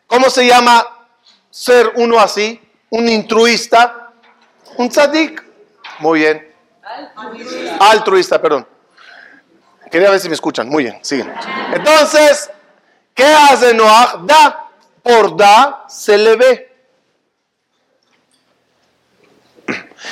¿Cómo 0.08 0.30
se 0.30 0.46
llama 0.46 1.08
ser 1.50 1.94
uno 1.96 2.20
así? 2.20 2.62
Un 2.90 3.10
intruista, 3.10 4.14
un 4.78 4.90
tzadik. 4.90 5.44
Muy 6.00 6.20
bien. 6.20 6.54
Altruista, 7.80 8.42
perdón. 8.42 8.68
Quería 9.96 10.10
ver 10.10 10.20
si 10.20 10.28
me 10.28 10.36
escuchan. 10.36 10.68
Muy 10.68 10.84
bien, 10.84 11.00
siguen. 11.04 11.34
Entonces, 11.74 12.52
¿qué 13.14 13.24
hace 13.24 13.74
Noah? 13.74 14.20
Da. 14.26 14.70
Por 15.02 15.38
da 15.38 15.86
se 15.88 16.18
le 16.18 16.36
ve. 16.36 16.76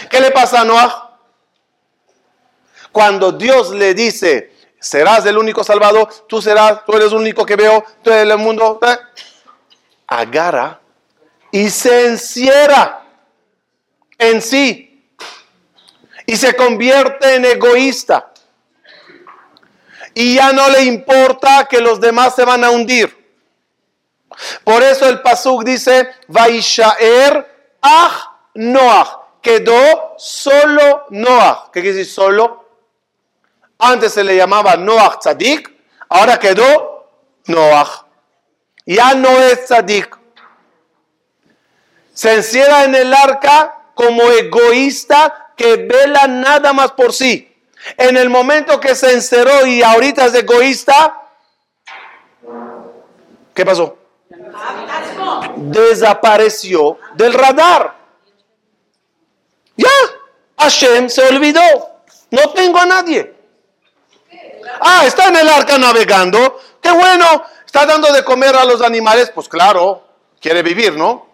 ¿Qué 0.09 0.21
le 0.21 0.31
pasa 0.31 0.61
a 0.61 0.63
Noah? 0.63 1.19
Cuando 2.93 3.33
Dios 3.33 3.71
le 3.71 3.93
dice, 3.93 4.53
serás 4.79 5.25
el 5.25 5.37
único 5.37 5.65
salvado, 5.65 6.07
tú 6.29 6.41
serás, 6.41 6.85
tú 6.85 6.93
eres 6.93 7.11
el 7.11 7.17
único 7.17 7.45
que 7.45 7.57
veo, 7.57 7.83
tú 8.01 8.09
eres 8.09 8.31
el 8.31 8.37
mundo, 8.37 8.79
¿eh? 8.87 8.97
agarra 10.07 10.79
y 11.51 11.69
se 11.69 12.05
encierra 12.07 13.03
en 14.17 14.41
sí 14.41 15.09
y 16.25 16.37
se 16.37 16.55
convierte 16.55 17.35
en 17.35 17.43
egoísta 17.43 18.32
y 20.13 20.35
ya 20.35 20.51
no 20.51 20.69
le 20.69 20.83
importa 20.83 21.67
que 21.69 21.81
los 21.81 21.99
demás 21.99 22.35
se 22.35 22.45
van 22.45 22.63
a 22.63 22.69
hundir. 22.69 23.23
Por 24.63 24.81
eso 24.81 25.07
el 25.07 25.21
Pasuk 25.21 25.63
dice, 25.63 26.09
Vaishaer 26.27 27.77
ah 27.81 28.39
Noah. 28.55 29.19
Quedó 29.41 30.15
solo 30.17 31.05
Noah. 31.09 31.69
¿Qué 31.73 31.81
quiere 31.81 31.97
decir 31.97 32.13
solo? 32.13 32.63
Antes 33.77 34.13
se 34.13 34.23
le 34.23 34.37
llamaba 34.37 34.77
Noach 34.77 35.19
Tzadik, 35.19 35.69
ahora 36.07 36.39
quedó 36.39 37.09
Noach. 37.47 38.05
Ya 38.85 39.13
no 39.13 39.29
es 39.29 39.65
Tzadik. 39.65 40.17
Se 42.13 42.35
encierra 42.35 42.85
en 42.85 42.95
el 42.95 43.13
arca 43.13 43.89
como 43.93 44.21
egoísta 44.31 45.51
que 45.57 45.75
vela 45.75 46.27
nada 46.27 46.71
más 46.71 46.91
por 46.93 47.11
sí. 47.11 47.52
En 47.97 48.17
el 48.17 48.29
momento 48.29 48.79
que 48.79 48.95
se 48.95 49.13
encerró 49.13 49.65
y 49.65 49.81
ahorita 49.83 50.25
es 50.25 50.33
egoísta, 50.35 51.21
¿qué 53.53 53.65
pasó? 53.65 53.97
Desapareció 55.55 56.97
del 57.15 57.33
radar. 57.33 57.95
Ya, 59.75 59.89
Hashem 60.57 61.09
se 61.09 61.27
olvidó. 61.27 61.61
No 62.31 62.49
tengo 62.51 62.79
a 62.79 62.85
nadie. 62.85 63.33
Ah, 64.79 65.03
está 65.05 65.27
en 65.27 65.37
el 65.37 65.49
arca 65.49 65.77
navegando. 65.77 66.59
Qué 66.81 66.91
bueno. 66.91 67.43
Está 67.65 67.85
dando 67.85 68.11
de 68.11 68.23
comer 68.23 68.55
a 68.55 68.65
los 68.65 68.81
animales. 68.81 69.31
Pues 69.33 69.47
claro, 69.47 70.03
quiere 70.39 70.63
vivir, 70.63 70.95
¿no? 70.95 71.27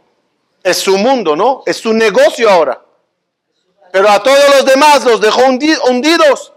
Es 0.63 0.77
su 0.77 0.97
mundo, 0.97 1.35
¿no? 1.35 1.63
Es 1.65 1.77
su 1.77 1.93
negocio 1.93 2.49
ahora. 2.49 2.81
Pero 3.91 4.09
a 4.09 4.21
todos 4.21 4.55
los 4.55 4.65
demás 4.65 5.03
los 5.03 5.21
dejó 5.21 5.41
hundidos. 5.45 6.53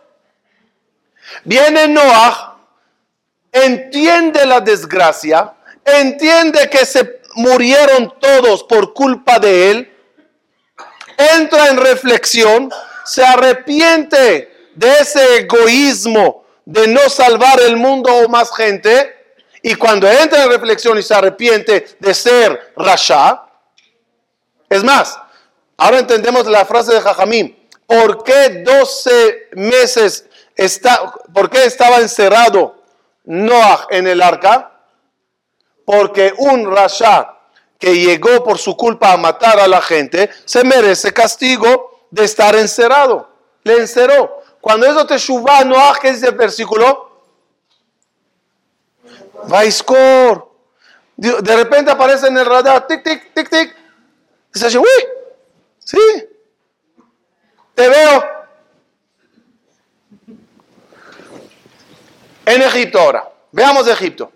Viene 1.45 1.89
Noah, 1.89 2.59
entiende 3.51 4.47
la 4.47 4.61
desgracia, 4.61 5.55
entiende 5.85 6.69
que 6.71 6.85
se 6.85 7.21
murieron 7.35 8.15
todos 8.21 8.65
por 8.65 8.93
culpa 8.93 9.39
de 9.39 9.71
él, 9.71 9.97
entra 11.17 11.69
en 11.69 11.79
reflexión, 11.79 12.71
se 13.05 13.25
arrepiente 13.25 14.69
de 14.75 14.91
ese 15.01 15.39
egoísmo 15.39 16.45
de 16.65 16.87
no 16.87 17.09
salvar 17.09 17.61
el 17.61 17.77
mundo 17.77 18.15
o 18.15 18.29
más 18.29 18.55
gente, 18.55 19.17
y 19.63 19.75
cuando 19.75 20.11
entra 20.11 20.45
en 20.45 20.51
reflexión 20.51 20.99
y 20.99 21.03
se 21.03 21.15
arrepiente 21.15 21.97
de 21.99 22.15
ser 22.15 22.73
Rasha, 22.77 23.45
es 24.69 24.83
más, 24.83 25.19
ahora 25.77 25.99
entendemos 25.99 26.47
la 26.47 26.65
frase 26.65 26.95
de 26.95 27.01
Jajamín, 27.01 27.69
¿por 27.87 28.25
qué 28.25 28.63
12 28.65 29.51
meses 29.53 30.27
está, 30.57 31.13
por 31.33 31.51
qué 31.51 31.65
estaba 31.65 31.99
encerrado 31.99 32.77
Noah 33.25 33.87
en 33.91 34.07
el 34.07 34.23
arca? 34.23 34.73
Porque 35.85 36.33
un 36.39 36.71
Rasha 36.75 37.37
que 37.79 37.97
llegó 37.97 38.45
por 38.45 38.59
su 38.59 38.77
culpa 38.77 39.13
a 39.13 39.17
matar 39.17 39.59
a 39.59 39.67
la 39.67 39.83
gente, 39.83 40.31
se 40.45 40.63
merece 40.63 41.13
castigo 41.13 42.07
de 42.13 42.25
estar 42.25 42.55
encerrado. 42.55 43.29
Le 43.65 43.79
encerró. 43.79 44.41
Cuando 44.61 44.87
eso 44.87 45.05
te 45.05 45.19
shuva, 45.19 45.65
Noah, 45.65 45.99
¿qué 46.01 46.13
dice 46.13 46.29
el 46.29 46.37
versículo? 46.37 47.11
De 51.17 51.57
repente 51.57 51.91
aparece 51.91 52.29
en 52.29 52.39
el 52.39 52.47
radar, 52.47 52.87
tic, 52.87 53.03
tic, 53.03 53.35
tic, 53.35 53.51
tic. 53.51 53.77
Dice, 54.53 54.79
uy, 54.79 54.87
sí, 55.93 56.29
te 57.75 57.89
veo. 57.89 58.25
En 62.47 62.63
Egipto 62.63 62.99
ahora. 62.99 63.29
Veamos 63.53 63.87
Egipto. 63.87 64.33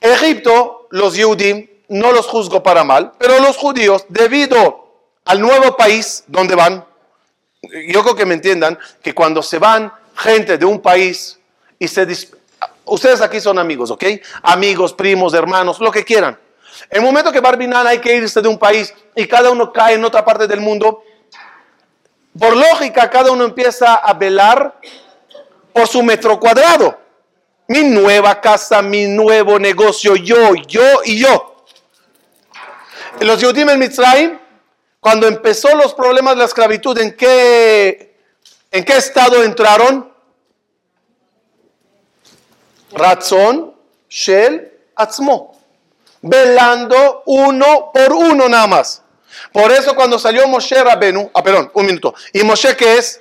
Egipto, 0.00 0.88
los 0.90 1.14
Yudim, 1.14 1.68
no 1.88 2.12
los 2.12 2.26
juzgo 2.26 2.62
para 2.62 2.84
mal, 2.84 3.12
pero 3.18 3.38
los 3.38 3.56
judíos, 3.56 4.04
debido 4.08 4.92
al 5.24 5.40
nuevo 5.40 5.76
país 5.76 6.24
donde 6.26 6.54
van, 6.54 6.84
yo 7.62 8.02
creo 8.02 8.14
que 8.14 8.26
me 8.26 8.34
entiendan 8.34 8.78
que 9.02 9.14
cuando 9.14 9.42
se 9.42 9.58
van 9.58 9.92
gente 10.16 10.58
de 10.58 10.64
un 10.64 10.80
país 10.80 11.38
y 11.78 11.88
se... 11.88 12.06
Ustedes 12.84 13.20
aquí 13.20 13.40
son 13.40 13.58
amigos, 13.58 13.90
¿ok? 13.90 14.04
Amigos, 14.42 14.92
primos, 14.92 15.34
hermanos, 15.34 15.80
lo 15.80 15.90
que 15.90 16.04
quieran. 16.04 16.38
El 16.90 17.02
momento 17.02 17.32
que 17.32 17.40
Barbinan 17.40 17.86
hay 17.86 17.98
que 17.98 18.14
irse 18.14 18.40
de 18.40 18.48
un 18.48 18.58
país 18.58 18.92
y 19.14 19.26
cada 19.26 19.50
uno 19.50 19.72
cae 19.72 19.94
en 19.94 20.04
otra 20.04 20.24
parte 20.24 20.46
del 20.46 20.60
mundo, 20.60 21.02
por 22.38 22.56
lógica 22.56 23.10
cada 23.10 23.30
uno 23.30 23.44
empieza 23.44 23.96
a 23.96 24.12
velar 24.14 24.78
por 25.72 25.86
su 25.86 26.02
metro 26.02 26.38
cuadrado 26.38 27.02
mi 27.72 27.84
nueva 27.84 28.40
casa, 28.40 28.82
mi 28.82 29.06
nuevo 29.06 29.58
negocio, 29.58 30.14
yo, 30.16 30.54
yo 30.54 31.00
y 31.04 31.18
yo. 31.18 31.64
Los 33.20 33.40
Yehudim 33.40 33.70
en 33.70 33.78
Mitzrayim, 33.78 34.38
cuando 35.00 35.26
empezó 35.26 35.74
los 35.74 35.94
problemas 35.94 36.34
de 36.34 36.40
la 36.40 36.44
esclavitud, 36.44 36.98
¿en 36.98 37.16
qué, 37.16 38.14
en 38.70 38.84
qué 38.84 38.96
estado 38.96 39.42
entraron? 39.42 40.12
Razón, 42.92 43.74
Shel, 44.08 44.70
Atzmo. 44.94 45.58
Velando 46.22 47.22
uno 47.26 47.90
por 47.92 48.12
uno 48.12 48.48
nada 48.48 48.66
más. 48.66 49.02
Por 49.52 49.72
eso 49.72 49.94
cuando 49.94 50.18
salió 50.18 50.46
Moshe 50.48 50.82
Rabenu, 50.82 51.30
ah, 51.34 51.42
perdón, 51.42 51.70
un 51.74 51.86
minuto. 51.86 52.14
¿Y 52.32 52.42
Moshe 52.42 52.76
qué 52.76 52.98
es? 52.98 53.20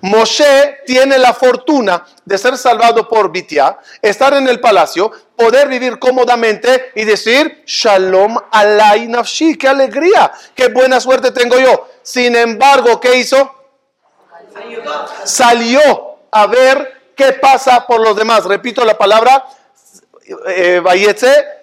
Moshe 0.00 0.80
tiene 0.86 1.18
la 1.18 1.32
fortuna 1.32 2.04
de 2.24 2.38
ser 2.38 2.58
salvado 2.58 3.08
por 3.08 3.30
Bitia, 3.30 3.78
estar 4.00 4.34
en 4.34 4.48
el 4.48 4.60
palacio, 4.60 5.10
poder 5.36 5.68
vivir 5.68 5.98
cómodamente 5.98 6.92
y 6.94 7.04
decir, 7.04 7.62
Shalom 7.66 8.36
alay 8.50 9.08
nafshi, 9.08 9.56
qué 9.56 9.68
alegría, 9.68 10.32
qué 10.54 10.68
buena 10.68 11.00
suerte 11.00 11.30
tengo 11.30 11.58
yo. 11.58 11.88
Sin 12.02 12.36
embargo, 12.36 13.00
¿qué 13.00 13.16
hizo? 13.16 13.54
Salió 15.24 16.18
a 16.30 16.46
ver 16.46 17.12
qué 17.16 17.32
pasa 17.32 17.86
por 17.86 18.00
los 18.00 18.16
demás. 18.16 18.44
Repito 18.44 18.84
la 18.84 18.98
palabra, 18.98 19.46
eh, 20.48 20.80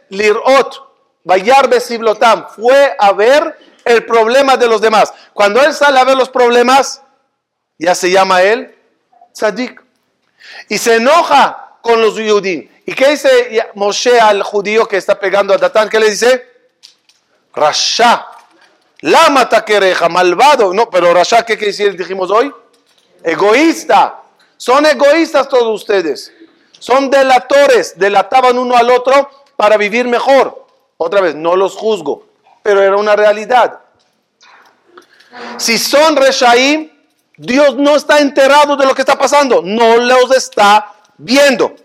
lirot, 0.09 0.89
Bayar 1.23 1.69
Besiblotam, 1.69 2.47
fue 2.49 2.95
a 2.97 3.11
ver 3.13 3.57
el 3.85 4.05
problema 4.05 4.57
de 4.57 4.67
los 4.67 4.81
demás. 4.81 5.13
Cuando 5.33 5.61
él 5.61 5.73
sale 5.73 5.99
a 5.99 6.03
ver 6.03 6.17
los 6.17 6.29
problemas, 6.29 7.01
ya 7.77 7.95
se 7.95 8.11
llama 8.11 8.41
él 8.41 8.75
tzadik. 9.33 9.81
Y 10.67 10.77
se 10.77 10.95
enoja 10.95 11.77
con 11.81 12.01
los 12.01 12.13
judíos. 12.13 12.65
¿Y 12.85 12.93
qué 12.93 13.09
dice 13.09 13.69
Moshe 13.75 14.19
al 14.19 14.43
judío 14.43 14.87
que 14.87 14.97
está 14.97 15.19
pegando 15.19 15.53
a 15.53 15.57
Datán? 15.57 15.89
¿Qué 15.89 15.99
le 15.99 16.09
dice? 16.09 16.45
Rasha. 17.53 18.27
Lama 19.01 19.47
taquereja, 19.47 20.09
malvado. 20.09 20.73
No, 20.73 20.89
pero 20.89 21.13
Rasha, 21.13 21.45
¿qué 21.45 21.55
quiere 21.55 21.71
decir? 21.71 21.95
Dijimos 21.95 22.29
hoy. 22.31 22.53
Egoísta. 23.23 24.21
Son 24.57 24.85
egoístas 24.85 25.47
todos 25.47 25.81
ustedes. 25.81 26.33
Son 26.79 27.09
delatores. 27.09 27.97
Delataban 27.97 28.57
uno 28.57 28.75
al 28.75 28.89
otro 28.89 29.29
para 29.59 29.75
vivir 29.75 30.07
mejor. 30.07 30.67
Otra 30.95 31.19
vez, 31.19 31.35
no 31.35 31.57
los 31.57 31.75
juzgo. 31.75 32.25
Pero 32.63 32.81
era 32.81 32.95
una 32.95 33.13
realidad. 33.13 33.81
Si 35.57 35.77
son 35.77 36.15
Reshaim, 36.15 36.89
Dios 37.35 37.75
no 37.75 37.97
está 37.97 38.19
enterado 38.19 38.77
de 38.77 38.85
lo 38.85 38.95
que 38.95 39.01
está 39.01 39.17
pasando, 39.17 39.61
no 39.61 39.97
los 39.97 40.33
está 40.33 40.93
viendo. 41.17 41.75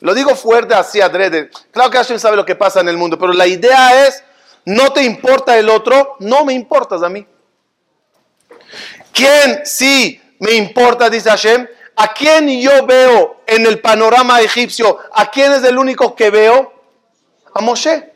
Lo 0.00 0.14
digo 0.14 0.34
fuerte 0.34 0.74
así 0.74 1.00
adrede. 1.00 1.48
Claro 1.70 1.92
que 1.92 1.98
Hashem 1.98 2.18
sabe 2.18 2.34
lo 2.34 2.44
que 2.44 2.56
pasa 2.56 2.80
en 2.80 2.88
el 2.88 2.96
mundo, 2.96 3.16
pero 3.16 3.32
la 3.32 3.46
idea 3.46 4.04
es, 4.04 4.24
no 4.64 4.92
te 4.92 5.04
importa 5.04 5.56
el 5.56 5.68
otro, 5.68 6.16
no 6.18 6.44
me 6.44 6.54
importas 6.54 7.04
a 7.04 7.08
mí. 7.08 7.24
¿Quién 9.12 9.60
sí 9.64 10.20
me 10.40 10.54
importa, 10.54 11.08
dice 11.08 11.30
Hashem? 11.30 11.68
¿A 11.94 12.12
quién 12.12 12.48
yo 12.60 12.84
veo 12.84 13.42
en 13.46 13.64
el 13.64 13.80
panorama 13.80 14.40
egipcio? 14.40 14.98
¿A 15.12 15.30
quién 15.30 15.52
es 15.52 15.62
el 15.62 15.78
único 15.78 16.16
que 16.16 16.28
veo? 16.30 16.71
A 17.54 17.60
Moshe. 17.60 18.12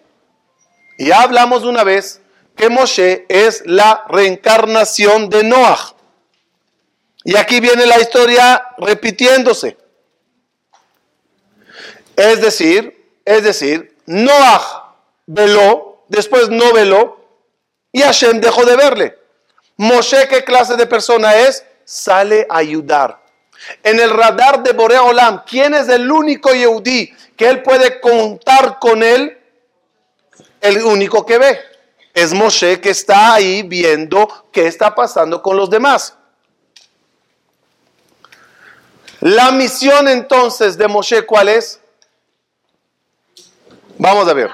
Y 0.99 1.07
ya 1.09 1.23
hablamos 1.23 1.65
una 1.65 1.85
vez 1.85 2.21
que 2.57 2.69
Moshe 2.69 3.27
es 3.29 3.63
la 3.67 4.05
reencarnación 4.09 5.29
de 5.29 5.45
Noah. 5.45 5.95
Y 7.25 7.37
aquí 7.37 7.61
viene 7.61 7.87
la 7.87 7.99
historia 8.01 8.69
repitiéndose. 8.79 9.77
Es 12.15 12.41
decir, 12.41 13.21
es 13.25 13.43
decir, 13.43 13.97
Noah 14.07 14.95
veló, 15.27 16.05
después 16.09 16.49
no 16.49 16.73
veló, 16.73 17.21
y 17.93 18.01
Hashem 18.01 18.41
dejó 18.41 18.65
de 18.65 18.77
verle. 18.77 19.19
Moshe, 19.77 20.29
¿qué 20.29 20.45
clase 20.45 20.77
de 20.77 20.87
persona 20.87 21.35
es? 21.37 21.65
Sale 21.85 22.47
a 22.49 22.59
ayudar. 22.59 23.26
En 23.83 24.01
el 24.01 24.11
radar 24.11 24.63
de 24.63 24.73
Borea 24.73 25.03
Olam, 25.03 25.43
¿quién 25.47 25.75
es 25.75 25.89
el 25.89 26.11
único 26.11 26.53
Yehudí 26.53 27.13
que 27.37 27.49
él 27.49 27.63
puede 27.63 28.01
contar 28.01 28.79
con 28.79 29.03
él? 29.03 29.39
El 30.61 30.83
único 30.83 31.25
que 31.25 31.39
ve. 31.39 31.59
Es 32.15 32.33
Moshe 32.33 32.81
que 32.81 32.91
está 32.91 33.35
ahí 33.35 33.63
viendo 33.63 34.47
qué 34.53 34.67
está 34.67 34.95
pasando 34.95 35.43
con 35.43 35.57
los 35.57 35.69
demás. 35.69 36.15
La 39.21 39.51
misión 39.51 40.09
entonces 40.09 40.77
de 40.77 40.89
Moshe, 40.89 41.25
¿cuál 41.25 41.49
es? 41.49 41.81
Vamos 43.99 44.29
a 44.29 44.35
ver. 44.35 44.51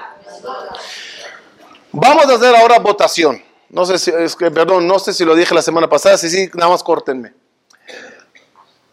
Vamos 1.91 2.25
a 2.25 2.35
hacer 2.35 2.55
ahora 2.55 2.79
votación. 2.79 3.43
No 3.69 3.85
sé 3.85 3.97
si, 3.97 4.11
es 4.11 4.35
perdón, 4.35 4.87
no 4.87 4.99
sé 4.99 5.13
si 5.13 5.25
lo 5.25 5.35
dije 5.35 5.53
la 5.53 5.61
semana 5.61 5.89
pasada, 5.89 6.17
si 6.17 6.29
sí, 6.29 6.49
nada 6.53 6.71
más 6.71 6.83
córtenme. 6.83 7.33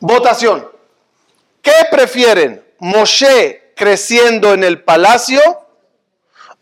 Votación. 0.00 0.66
¿Qué 1.62 1.72
prefieren? 1.90 2.64
¿Moshe 2.78 3.72
creciendo 3.76 4.54
en 4.54 4.64
el 4.64 4.82
palacio 4.82 5.40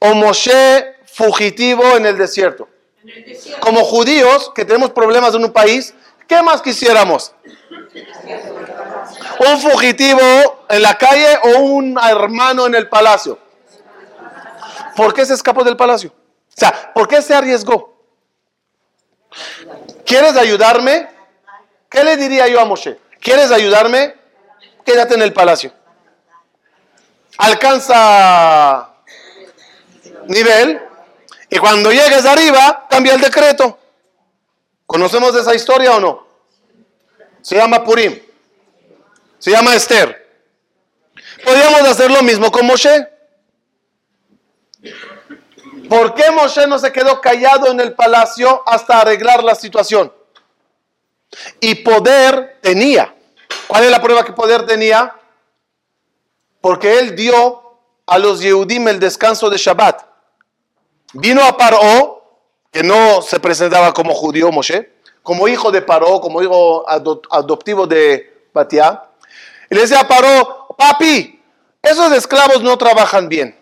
o 0.00 0.14
Moshe 0.14 0.96
fugitivo 1.06 1.96
en 1.96 2.06
el 2.06 2.18
desierto? 2.18 2.68
Como 3.60 3.84
judíos 3.84 4.52
que 4.54 4.64
tenemos 4.64 4.90
problemas 4.90 5.34
en 5.34 5.44
un 5.44 5.52
país, 5.52 5.94
¿qué 6.26 6.42
más 6.42 6.60
quisiéramos? 6.60 7.32
¿Un 9.38 9.60
fugitivo 9.60 10.64
en 10.68 10.82
la 10.82 10.98
calle 10.98 11.38
o 11.44 11.60
un 11.60 11.96
hermano 11.98 12.66
en 12.66 12.74
el 12.74 12.88
palacio? 12.88 13.38
¿Por 14.96 15.14
qué 15.14 15.24
se 15.24 15.34
escapó 15.34 15.62
del 15.62 15.76
palacio? 15.76 16.10
O 16.10 16.60
sea, 16.60 16.92
¿por 16.92 17.06
qué 17.06 17.22
se 17.22 17.34
arriesgó? 17.34 17.96
¿Quieres 20.04 20.36
ayudarme? 20.36 21.08
¿Qué 21.88 22.02
le 22.02 22.16
diría 22.16 22.48
yo 22.48 22.60
a 22.60 22.64
Moshe? 22.64 22.98
¿Quieres 23.20 23.50
ayudarme? 23.50 24.14
Quédate 24.84 25.14
en 25.14 25.22
el 25.22 25.32
palacio. 25.32 25.72
Alcanza 27.38 28.94
nivel 30.26 30.80
y 31.50 31.58
cuando 31.58 31.90
llegues 31.90 32.24
arriba 32.26 32.86
cambia 32.90 33.14
el 33.14 33.20
decreto. 33.20 33.78
¿Conocemos 34.86 35.34
esa 35.36 35.54
historia 35.54 35.96
o 35.96 36.00
no? 36.00 36.26
Se 37.42 37.56
llama 37.56 37.84
Purim. 37.84 38.18
Se 39.38 39.50
llama 39.50 39.74
Esther. 39.74 40.26
Podríamos 41.44 41.82
hacer 41.82 42.10
lo 42.10 42.22
mismo 42.22 42.50
con 42.50 42.66
Moshe. 42.66 43.08
¿Por 45.88 46.14
qué 46.14 46.30
Moshe 46.30 46.66
no 46.66 46.78
se 46.78 46.92
quedó 46.92 47.20
callado 47.20 47.70
en 47.70 47.80
el 47.80 47.94
palacio 47.94 48.62
hasta 48.66 49.00
arreglar 49.00 49.42
la 49.44 49.54
situación? 49.54 50.12
Y 51.60 51.76
poder 51.76 52.58
tenía. 52.60 53.14
¿Cuál 53.66 53.84
es 53.84 53.90
la 53.90 54.00
prueba 54.00 54.24
que 54.24 54.32
poder 54.32 54.66
tenía? 54.66 55.14
Porque 56.60 56.98
él 56.98 57.14
dio 57.14 57.62
a 58.06 58.18
los 58.18 58.40
Yehudim 58.40 58.88
el 58.88 58.98
descanso 58.98 59.50
de 59.50 59.58
Shabbat. 59.58 60.02
Vino 61.12 61.42
a 61.44 61.56
Paró, 61.56 62.40
que 62.70 62.82
no 62.82 63.22
se 63.22 63.40
presentaba 63.40 63.92
como 63.92 64.14
judío 64.14 64.50
Moshe, 64.50 64.92
como 65.22 65.48
hijo 65.48 65.70
de 65.70 65.82
Paró, 65.82 66.20
como 66.20 66.42
hijo 66.42 66.84
adoptivo 66.88 67.86
de 67.86 68.48
Batiá. 68.52 69.04
Y 69.70 69.74
le 69.74 69.82
decía 69.82 70.00
a 70.00 70.08
Paró, 70.08 70.66
papi, 70.76 71.42
esos 71.82 72.12
esclavos 72.12 72.62
no 72.62 72.76
trabajan 72.78 73.28
bien. 73.28 73.58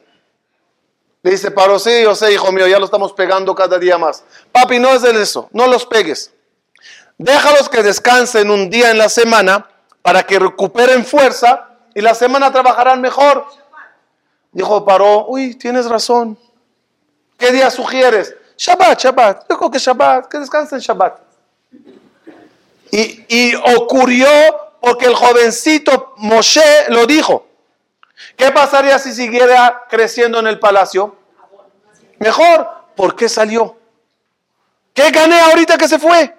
Le 1.22 1.32
dice 1.32 1.50
Paró, 1.50 1.78
sí, 1.78 2.02
yo 2.02 2.14
sé, 2.14 2.32
hijo 2.32 2.52
mío, 2.52 2.68
ya 2.68 2.78
lo 2.78 2.84
estamos 2.84 3.12
pegando 3.12 3.54
cada 3.54 3.78
día 3.78 3.98
más. 3.98 4.22
Papi, 4.52 4.78
no 4.78 4.90
es 4.90 5.02
eso, 5.02 5.48
no 5.52 5.66
los 5.66 5.84
pegues. 5.86 6.32
Déjalos 7.18 7.68
que 7.68 7.82
descansen 7.82 8.50
un 8.50 8.68
día 8.68 8.90
en 8.90 8.98
la 8.98 9.08
semana 9.08 9.66
para 10.02 10.24
que 10.24 10.38
recuperen 10.38 11.04
fuerza 11.04 11.70
y 11.94 12.00
la 12.00 12.14
semana 12.14 12.52
trabajarán 12.52 13.00
mejor. 13.00 13.46
Dijo 14.52 14.84
Paró, 14.84 15.26
uy, 15.28 15.54
tienes 15.54 15.86
razón. 15.86 16.38
¿Qué 17.38 17.52
día 17.52 17.70
sugieres? 17.70 18.34
Shabbat, 18.56 19.00
Shabbat. 19.00 19.48
Dijo 19.48 19.70
que 19.70 19.78
Shabbat, 19.78 20.28
que 20.28 20.38
descansen 20.38 20.78
Shabbat. 20.78 21.20
Y, 22.90 23.54
ocurrió 23.76 24.28
porque 24.80 25.06
el 25.06 25.14
jovencito 25.14 26.14
Moshe 26.16 26.88
lo 26.88 27.06
dijo. 27.06 27.46
¿Qué 28.36 28.50
pasaría 28.50 28.98
si 28.98 29.12
siguiera 29.12 29.84
creciendo 29.88 30.38
en 30.38 30.46
el 30.46 30.58
palacio? 30.58 31.16
Mejor. 32.18 32.68
¿Por 32.94 33.14
qué 33.14 33.28
salió? 33.28 33.76
¿Qué 34.94 35.10
gané 35.10 35.38
ahorita 35.40 35.76
que 35.76 35.88
se 35.88 35.98
fue? 35.98 36.34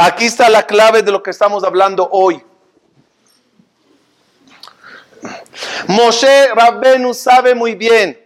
Aquí 0.00 0.26
está 0.26 0.48
la 0.48 0.64
clave 0.64 1.02
de 1.02 1.10
lo 1.10 1.20
que 1.24 1.30
estamos 1.30 1.64
hablando 1.64 2.08
hoy. 2.12 2.40
Moshe 5.88 6.54
Rabbenu 6.54 7.12
sabe 7.12 7.56
muy 7.56 7.74
bien 7.74 8.16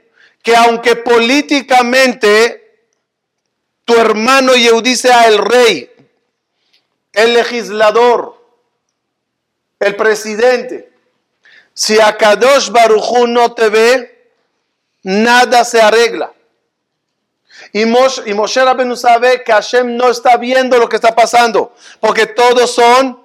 que 0.42 0.54
aunque 0.54 0.96
políticamente 0.96 2.90
tu 3.86 3.94
hermano 3.94 4.54
Yehudí 4.54 4.96
sea 4.96 5.26
el 5.28 5.38
rey, 5.38 5.90
el 7.14 7.32
legislador, 7.32 8.36
el 9.80 9.96
presidente, 9.96 10.92
si 11.72 11.98
Akadosh 11.98 12.68
Baruchu 12.68 13.26
no 13.28 13.54
te 13.54 13.70
ve, 13.70 14.30
nada 15.04 15.64
se 15.64 15.80
arregla. 15.80 16.34
Y 17.72 17.86
Moshe, 17.86 18.22
y 18.26 18.34
Moshe 18.34 18.62
Rabbeinu 18.62 18.96
sabe 18.96 19.42
que 19.42 19.52
Hashem 19.52 19.96
no 19.96 20.10
está 20.10 20.36
viendo 20.36 20.78
lo 20.78 20.88
que 20.88 20.96
está 20.96 21.14
pasando, 21.14 21.74
porque 22.00 22.26
todos 22.26 22.74
son 22.74 23.22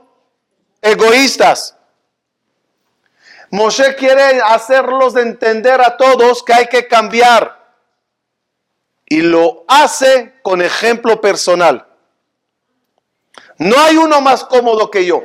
egoístas. 0.82 1.76
Moshe 3.50 3.96
quiere 3.96 4.42
hacerlos 4.42 5.16
entender 5.16 5.82
a 5.82 5.98
todos 5.98 6.44
que 6.44 6.54
hay 6.54 6.68
que 6.68 6.88
cambiar. 6.88 7.58
Y 9.10 9.22
lo 9.22 9.64
hace 9.68 10.34
con 10.42 10.62
ejemplo 10.62 11.22
personal. 11.22 11.88
No 13.58 13.80
hay 13.80 13.98
uno 13.98 14.20
más 14.22 14.44
cómodo 14.44 14.92
que 14.92 15.06
yo. 15.06 15.24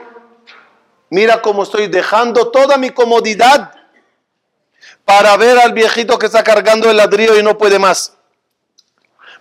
Mira 1.11 1.43
cómo 1.43 1.65
estoy 1.65 1.89
dejando 1.89 2.51
toda 2.51 2.77
mi 2.77 2.91
comodidad 2.91 3.73
para 5.05 5.37
ver 5.37 5.59
al 5.59 5.73
viejito 5.73 6.19
que 6.19 6.27
está 6.27 6.43
cargando 6.43 6.91
el 6.91 6.97
ladrillo 6.97 7.39
y 7.39 7.43
no 7.43 7.59
puede 7.59 7.79
más. 7.79 8.17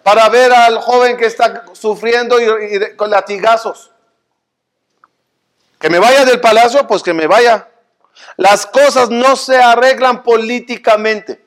Para 0.04 0.30
ver 0.30 0.52
al 0.52 0.80
joven 0.80 1.18
que 1.18 1.26
está 1.26 1.66
sufriendo 1.74 2.40
y, 2.40 2.96
con 2.96 3.10
latigazos. 3.10 3.92
Que 5.80 5.90
me 5.90 6.00
vaya 6.00 6.26
del 6.26 6.40
palacio, 6.40 6.88
pues 6.88 7.04
que 7.04 7.14
me 7.14 7.28
vaya. 7.28 7.68
Las 8.38 8.66
cosas 8.66 9.10
no 9.10 9.36
se 9.36 9.62
arreglan 9.62 10.24
políticamente. 10.24 11.44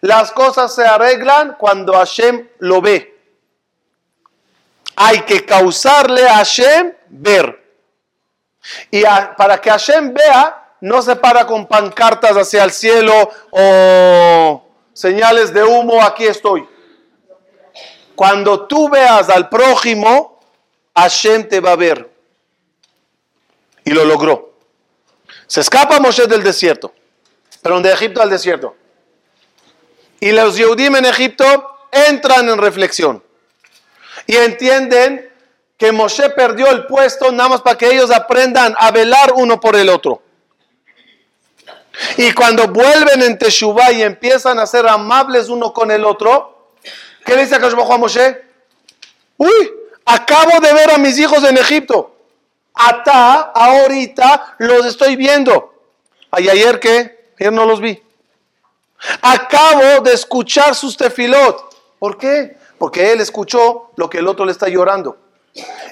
Las 0.00 0.32
cosas 0.32 0.74
se 0.74 0.86
arreglan 0.86 1.56
cuando 1.58 1.94
Hashem 1.94 2.48
lo 2.58 2.80
ve. 2.80 3.14
Hay 4.96 5.22
que 5.22 5.44
causarle 5.44 6.28
a 6.28 6.36
Hashem 6.36 6.92
ver. 7.08 7.62
Y 8.90 9.02
para 9.36 9.60
que 9.60 9.70
Hashem 9.70 10.14
vea, 10.14 10.64
no 10.80 11.02
se 11.02 11.16
para 11.16 11.46
con 11.46 11.66
pancartas 11.66 12.36
hacia 12.36 12.64
el 12.64 12.70
cielo 12.70 13.30
o 13.50 14.62
señales 14.92 15.52
de 15.52 15.64
humo, 15.64 16.02
aquí 16.02 16.26
estoy. 16.26 16.68
Cuando 18.14 18.66
tú 18.66 18.88
veas 18.88 19.28
al 19.28 19.48
prójimo, 19.48 20.40
Hashem 20.94 21.48
te 21.48 21.60
va 21.60 21.72
a 21.72 21.76
ver. 21.76 22.10
Y 23.84 23.90
lo 23.90 24.04
logró. 24.04 24.54
Se 25.46 25.60
escapa 25.60 26.00
Moshe 26.00 26.26
del 26.26 26.42
desierto, 26.42 26.92
pero 27.60 27.80
de 27.80 27.92
Egipto 27.92 28.22
al 28.22 28.30
desierto. 28.30 28.76
Y 30.20 30.32
los 30.32 30.56
Yehudim 30.56 30.96
en 30.96 31.04
Egipto 31.04 31.88
entran 31.92 32.48
en 32.48 32.58
reflexión 32.58 33.22
y 34.26 34.36
entienden 34.36 35.30
que 35.76 35.92
Moshe 35.92 36.30
perdió 36.30 36.70
el 36.70 36.86
puesto 36.86 37.30
nada 37.30 37.50
más 37.50 37.62
para 37.62 37.76
que 37.76 37.88
ellos 37.88 38.10
aprendan 38.10 38.74
a 38.78 38.90
velar 38.90 39.32
uno 39.36 39.60
por 39.60 39.76
el 39.76 39.88
otro. 39.88 40.22
Y 42.16 42.32
cuando 42.32 42.68
vuelven 42.68 43.22
en 43.22 43.38
Teshuvah 43.38 43.92
y 43.92 44.02
empiezan 44.02 44.58
a 44.58 44.66
ser 44.66 44.88
amables 44.88 45.48
uno 45.48 45.72
con 45.72 45.90
el 45.90 46.04
otro, 46.04 46.53
¿qué 47.24 47.34
le 47.34 47.42
dice 47.42 47.56
a 47.56 47.96
Moshe? 47.98 48.42
Uy, 49.36 49.72
acabo 50.04 50.60
de 50.60 50.72
ver 50.72 50.90
a 50.90 50.98
mis 50.98 51.18
hijos 51.18 51.42
en 51.44 51.56
Egipto. 51.58 52.14
Ata, 52.74 53.52
ahorita 53.54 54.56
los 54.58 54.86
estoy 54.86 55.16
viendo. 55.16 55.72
¿Y 56.36 56.48
ayer 56.48 56.80
que 56.80 57.24
Ayer 57.38 57.52
no 57.52 57.64
los 57.66 57.80
vi. 57.80 58.00
Acabo 59.20 60.02
de 60.02 60.12
escuchar 60.12 60.74
sus 60.74 60.96
tefilot. 60.96 61.74
¿Por 61.98 62.16
qué? 62.16 62.56
Porque 62.78 63.12
él 63.12 63.20
escuchó 63.20 63.90
lo 63.96 64.08
que 64.08 64.18
el 64.18 64.28
otro 64.28 64.44
le 64.44 64.52
está 64.52 64.68
llorando. 64.68 65.16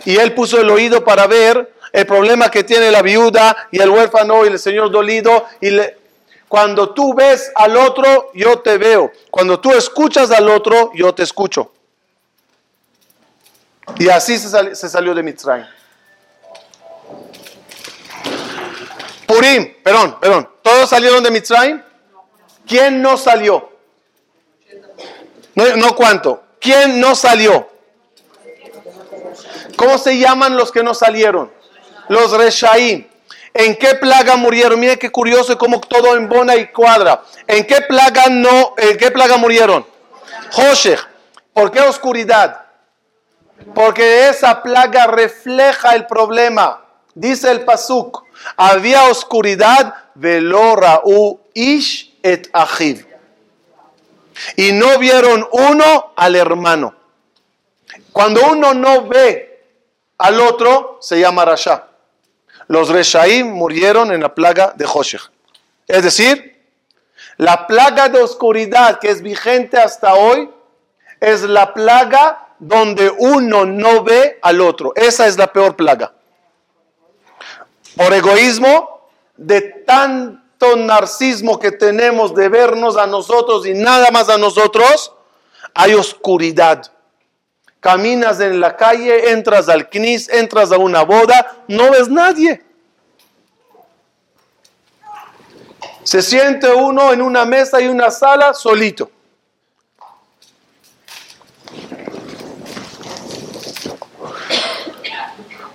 Y 0.04 0.16
él 0.16 0.34
puso 0.34 0.60
el 0.60 0.70
oído 0.70 1.04
para 1.04 1.26
ver 1.26 1.74
el 1.92 2.06
problema 2.06 2.50
que 2.50 2.64
tiene 2.64 2.90
la 2.90 3.02
viuda 3.02 3.68
y 3.70 3.80
el 3.80 3.90
huérfano 3.90 4.44
y 4.44 4.48
el 4.48 4.58
señor 4.58 4.90
dolido. 4.90 5.44
Y 5.60 5.70
le... 5.70 5.98
Cuando 6.52 6.90
tú 6.90 7.14
ves 7.14 7.50
al 7.54 7.78
otro, 7.78 8.30
yo 8.34 8.58
te 8.58 8.76
veo. 8.76 9.10
Cuando 9.30 9.58
tú 9.58 9.72
escuchas 9.72 10.30
al 10.30 10.50
otro, 10.50 10.90
yo 10.92 11.14
te 11.14 11.22
escucho. 11.22 11.72
Y 13.96 14.10
así 14.10 14.36
se, 14.36 14.74
se 14.74 14.88
salió 14.90 15.14
de 15.14 15.22
Mitzrayim. 15.22 15.66
Purim, 19.26 19.76
perdón, 19.82 20.18
perdón. 20.20 20.46
¿Todos 20.60 20.90
salieron 20.90 21.24
de 21.24 21.30
Mitzrayim? 21.30 21.82
¿Quién 22.66 23.00
no 23.00 23.16
salió? 23.16 23.70
No, 25.54 25.74
no 25.76 25.96
cuánto. 25.96 26.42
¿Quién 26.60 27.00
no 27.00 27.14
salió? 27.14 27.66
¿Cómo 29.78 29.96
se 29.96 30.18
llaman 30.18 30.58
los 30.58 30.70
que 30.70 30.82
no 30.82 30.92
salieron? 30.92 31.50
Los 32.10 32.30
Reshaim. 32.32 33.08
¿En 33.54 33.76
qué 33.76 33.94
plaga 33.94 34.36
murieron? 34.36 34.80
Mire 34.80 34.98
qué 34.98 35.10
curioso 35.10 35.58
cómo 35.58 35.80
todo 35.80 36.16
embona 36.16 36.56
y 36.56 36.68
cuadra. 36.68 37.22
¿En 37.46 37.66
qué 37.66 37.82
plaga 37.82 38.28
no, 38.30 38.74
en 38.78 38.96
qué 38.96 39.10
plaga 39.10 39.36
murieron? 39.36 39.86
Hoshech. 40.56 41.00
¿Por 41.52 41.70
qué 41.70 41.80
oscuridad? 41.80 42.62
Porque 43.74 44.28
esa 44.28 44.62
plaga 44.62 45.06
refleja 45.06 45.94
el 45.94 46.06
problema. 46.06 46.80
dice 47.14 47.50
el 47.50 47.64
Pasuk, 47.64 48.24
había 48.56 49.04
oscuridad, 49.04 49.94
velora 50.14 51.02
u 51.04 51.38
ish 51.54 52.14
et 52.22 52.48
achiv. 52.52 53.06
Y 54.56 54.72
no 54.72 54.98
vieron 54.98 55.46
uno 55.52 56.12
al 56.16 56.36
hermano. 56.36 56.94
Cuando 58.12 58.40
uno 58.50 58.72
no 58.72 59.06
ve 59.06 59.62
al 60.18 60.40
otro, 60.40 60.98
se 61.00 61.20
llama 61.20 61.44
Rasha. 61.44 61.91
Los 62.68 62.88
Reshaim 62.88 63.48
murieron 63.48 64.12
en 64.12 64.20
la 64.20 64.34
plaga 64.34 64.72
de 64.76 64.86
Hoshech. 64.86 65.30
Es 65.86 66.02
decir, 66.02 66.52
la 67.36 67.66
plaga 67.66 68.08
de 68.08 68.20
oscuridad 68.20 68.98
que 68.98 69.10
es 69.10 69.22
vigente 69.22 69.78
hasta 69.78 70.14
hoy 70.14 70.50
es 71.20 71.42
la 71.42 71.72
plaga 71.74 72.48
donde 72.58 73.10
uno 73.10 73.64
no 73.64 74.04
ve 74.04 74.38
al 74.42 74.60
otro. 74.60 74.92
Esa 74.94 75.26
es 75.26 75.36
la 75.36 75.52
peor 75.52 75.76
plaga. 75.76 76.12
Por 77.96 78.12
egoísmo, 78.12 79.08
de 79.36 79.60
tanto 79.60 80.76
narcismo 80.76 81.58
que 81.58 81.72
tenemos 81.72 82.34
de 82.34 82.48
vernos 82.48 82.96
a 82.96 83.06
nosotros 83.06 83.66
y 83.66 83.74
nada 83.74 84.10
más 84.10 84.28
a 84.28 84.38
nosotros, 84.38 85.12
hay 85.74 85.94
oscuridad. 85.94 86.92
Caminas 87.82 88.38
en 88.38 88.60
la 88.60 88.76
calle, 88.76 89.32
entras 89.32 89.68
al 89.68 89.90
CNIS, 89.90 90.28
entras 90.28 90.70
a 90.70 90.78
una 90.78 91.02
boda, 91.02 91.64
no 91.66 91.90
ves 91.90 92.08
nadie. 92.08 92.62
Se 96.04 96.22
siente 96.22 96.72
uno 96.72 97.12
en 97.12 97.20
una 97.20 97.44
mesa 97.44 97.80
y 97.80 97.88
una 97.88 98.12
sala 98.12 98.54
solito. 98.54 99.10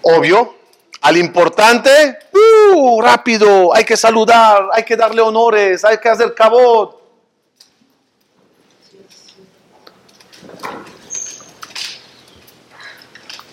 Obvio, 0.02 0.56
al 1.02 1.18
importante, 1.18 2.20
uh, 2.32 3.02
rápido, 3.02 3.76
hay 3.76 3.84
que 3.84 3.98
saludar, 3.98 4.70
hay 4.72 4.84
que 4.84 4.96
darle 4.96 5.20
honores, 5.20 5.84
hay 5.84 5.98
que 5.98 6.08
hacer 6.08 6.34
cabot. 6.34 7.07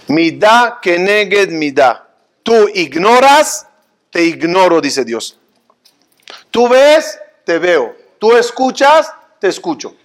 Midá 0.09 0.79
que 0.83 0.99
neged 0.99 1.49
midá. 1.51 2.09
Tú 2.43 2.69
ignoras, 2.75 3.67
te 4.11 4.23
ignoro, 4.25 4.81
dice 4.81 5.05
Dios. 5.05 5.39
Tú 6.51 6.69
ves, 6.69 7.19
te 7.45 7.59
veo. 7.59 7.97
Tú 8.19 8.37
escuchas, 8.37 9.11
te 9.41 9.49
escucho. 9.49 9.97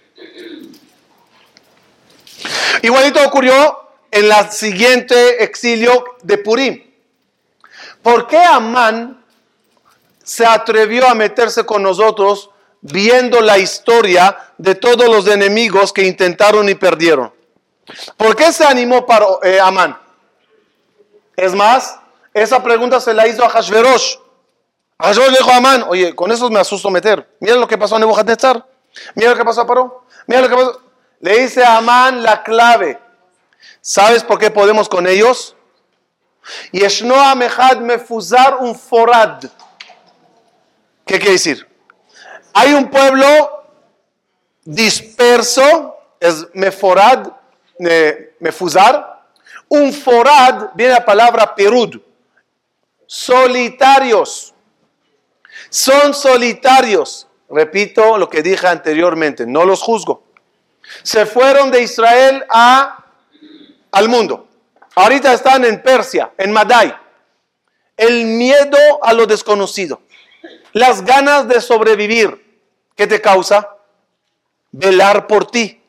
Igualito 2.82 3.22
ocurrió 3.24 3.78
en 4.10 4.28
la 4.28 4.50
siguiente 4.50 5.44
exilio 5.44 6.16
de 6.22 6.38
Purim. 6.38 6.82
¿Por 8.02 8.26
qué 8.26 8.38
Amán 8.38 9.22
se 10.24 10.46
atrevió 10.46 11.06
a 11.06 11.14
meterse 11.14 11.64
con 11.64 11.82
nosotros 11.82 12.50
viendo 12.80 13.40
la 13.40 13.58
historia 13.58 14.54
de 14.56 14.74
todos 14.74 15.08
los 15.08 15.28
enemigos 15.28 15.92
que 15.92 16.04
intentaron 16.04 16.68
y 16.68 16.74
perdieron? 16.74 17.32
¿Por 18.16 18.36
qué 18.36 18.52
se 18.52 18.64
animó 18.64 19.06
para 19.06 19.26
eh, 19.42 19.60
Amán? 19.60 19.98
Es 21.36 21.54
más, 21.54 21.98
esa 22.34 22.62
pregunta 22.62 23.00
se 23.00 23.14
la 23.14 23.26
hizo 23.26 23.44
a 23.44 23.48
Hashverosh. 23.48 24.16
Hashverosh 24.98 25.30
le 25.30 25.38
dijo 25.38 25.50
a 25.50 25.56
Amán, 25.56 25.84
oye, 25.88 26.14
con 26.14 26.30
eso 26.30 26.50
me 26.50 26.60
asusto 26.60 26.90
meter. 26.90 27.28
Mira 27.40 27.56
lo 27.56 27.66
que 27.66 27.78
pasó 27.78 27.96
a 27.96 27.98
Nebuchadnezzar. 27.98 28.66
Mira 29.14 29.30
lo 29.30 29.36
que 29.36 29.44
pasó 29.44 29.62
a 29.62 29.66
Paró. 29.66 30.04
Mira 30.26 30.42
lo 30.42 30.48
que 30.48 30.56
pasó. 30.56 30.80
Le 31.20 31.38
dice 31.40 31.64
a 31.64 31.78
Amán 31.78 32.22
la 32.22 32.42
clave. 32.42 32.98
¿Sabes 33.80 34.22
por 34.22 34.38
qué 34.38 34.50
podemos 34.50 34.88
con 34.88 35.06
ellos? 35.06 35.56
Yeshno 36.72 37.14
Amehad 37.20 37.78
Mefuzar 37.78 38.58
un 38.58 38.74
forad. 38.74 39.44
¿Qué 41.04 41.18
quiere 41.18 41.32
decir? 41.32 41.68
Hay 42.52 42.72
un 42.72 42.90
pueblo 42.90 43.64
disperso, 44.64 45.96
es 46.18 46.46
Meforad, 46.52 47.28
Mefuzar. 48.38 49.24
Un 49.68 49.92
forad 49.92 50.70
viene 50.74 50.94
la 50.94 51.04
palabra 51.04 51.54
perud. 51.54 52.00
Solitarios. 53.06 54.54
Son 55.68 56.14
solitarios. 56.14 57.26
Repito 57.48 58.16
lo 58.16 58.28
que 58.28 58.42
dije 58.42 58.66
anteriormente, 58.66 59.44
no 59.46 59.64
los 59.64 59.82
juzgo. 59.82 60.22
Se 61.02 61.26
fueron 61.26 61.70
de 61.70 61.82
Israel 61.82 62.44
a, 62.48 63.04
al 63.90 64.08
mundo. 64.08 64.48
Ahorita 64.94 65.32
están 65.32 65.64
en 65.64 65.82
Persia, 65.82 66.32
en 66.36 66.52
Madai. 66.52 66.94
El 67.96 68.26
miedo 68.26 68.78
a 69.02 69.12
lo 69.12 69.26
desconocido. 69.26 70.00
Las 70.72 71.04
ganas 71.04 71.48
de 71.48 71.60
sobrevivir. 71.60 72.62
¿Qué 72.94 73.06
te 73.06 73.20
causa? 73.20 73.76
Velar 74.70 75.26
por 75.26 75.50
ti. 75.50 75.79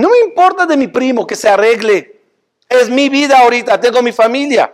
No 0.00 0.08
me 0.08 0.18
importa 0.20 0.64
de 0.64 0.78
mi 0.78 0.88
primo 0.88 1.26
que 1.26 1.36
se 1.36 1.46
arregle. 1.46 2.22
Es 2.66 2.88
mi 2.88 3.10
vida 3.10 3.38
ahorita, 3.40 3.78
tengo 3.78 4.00
mi 4.00 4.12
familia. 4.12 4.72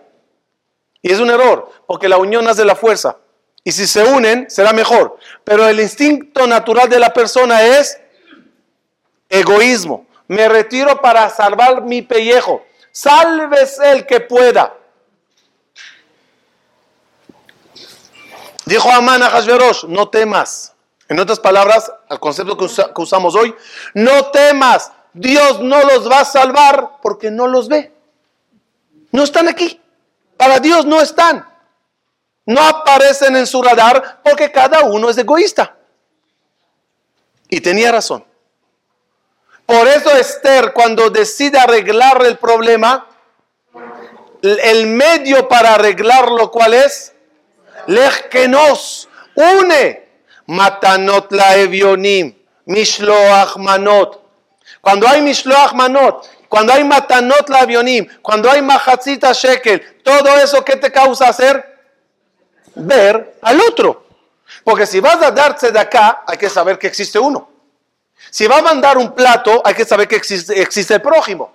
Y 1.02 1.10
es 1.10 1.18
un 1.18 1.30
error, 1.30 1.68
porque 1.84 2.08
la 2.08 2.16
unión 2.16 2.46
hace 2.46 2.64
la 2.64 2.76
fuerza. 2.76 3.16
Y 3.64 3.72
si 3.72 3.88
se 3.88 4.04
unen, 4.04 4.48
será 4.48 4.72
mejor. 4.72 5.18
Pero 5.42 5.66
el 5.68 5.80
instinto 5.80 6.46
natural 6.46 6.88
de 6.88 7.00
la 7.00 7.12
persona 7.12 7.60
es 7.62 7.98
egoísmo. 9.28 10.06
Me 10.28 10.48
retiro 10.48 11.00
para 11.00 11.28
salvar 11.28 11.82
mi 11.82 12.02
pellejo. 12.02 12.64
Salves 12.92 13.80
el 13.80 14.06
que 14.06 14.20
pueda. 14.20 14.74
Dijo 18.64 18.88
Amán 18.92 19.24
a 19.24 19.30
Hashverosh, 19.30 19.86
no 19.86 20.08
temas. 20.08 20.72
En 21.08 21.18
otras 21.18 21.40
palabras, 21.40 21.92
al 22.08 22.20
concepto 22.20 22.56
que 22.56 23.02
usamos 23.02 23.34
hoy, 23.34 23.52
no 23.94 24.26
temas. 24.26 24.92
Dios 25.16 25.61
no 25.61 25.83
los 25.83 26.11
va 26.11 26.20
a 26.20 26.24
salvar 26.26 26.98
porque 27.00 27.31
no 27.31 27.46
los 27.46 27.68
ve. 27.68 27.90
No 29.12 29.22
están 29.22 29.48
aquí. 29.48 29.81
Para 30.37 30.61
Dios 30.61 30.85
no 30.85 31.00
están. 31.00 31.48
No 32.44 32.61
aparecen 32.61 33.35
en 33.35 33.46
su 33.46 33.62
radar 33.62 34.20
porque 34.22 34.52
cada 34.52 34.83
uno 34.83 35.09
es 35.09 35.16
egoísta. 35.16 35.74
Y 37.48 37.62
tenía 37.62 37.90
razón. 37.90 38.24
Por 39.64 39.88
eso 39.88 40.14
Esther, 40.14 40.74
cuando 40.74 41.09
decide 41.09 41.59
arreglar 41.59 42.22
el 42.26 42.37
problema, 42.37 43.07
el 44.42 44.87
medio 44.87 45.48
para 45.48 45.74
arreglarlo, 45.74 46.50
¿cuál 46.50 46.74
es? 46.74 47.14
Lech 47.87 48.29
que 48.29 48.48
nos 48.48 49.09
une. 49.35 50.05
Matanot 50.46 51.33
la 51.33 51.57
evionim, 51.57 52.37
mishloach 52.66 53.57
manot. 53.57 54.25
Cuando 54.87 55.09
hay 55.09 55.20
mishloach 55.20 55.72
manot, 55.72 56.25
cuando 56.49 56.72
hay 56.72 56.85
matanot 56.85 57.49
la 57.49 57.62
evionim, 57.62 58.07
cuando 58.22 58.49
hay 58.49 58.62
mahatzita 58.62 59.33
shekel, 59.33 60.01
todo 60.05 60.37
eso 60.37 60.64
que 60.64 60.77
te 60.77 60.92
causa 60.92 61.29
hacer 61.29 61.77
ver 62.77 63.37
al 63.42 63.61
otro. 63.62 64.07
Porque 64.62 64.87
si 64.87 65.01
vas 65.01 65.20
a 65.20 65.33
darse 65.33 65.72
de 65.72 65.81
acá, 65.81 66.22
hay 66.25 66.38
que 66.38 66.49
saber 66.49 66.79
que 66.79 66.87
existe 66.87 67.18
uno. 67.18 67.51
Si 68.31 68.46
va 68.46 68.59
a 68.59 68.62
mandar 68.62 68.96
un 68.96 69.12
plato, 69.12 69.61
hay 69.64 69.75
que 69.75 69.85
saber 69.85 70.07
que 70.07 70.14
existe, 70.14 70.94
el 70.94 71.03
prójimo. 71.03 71.53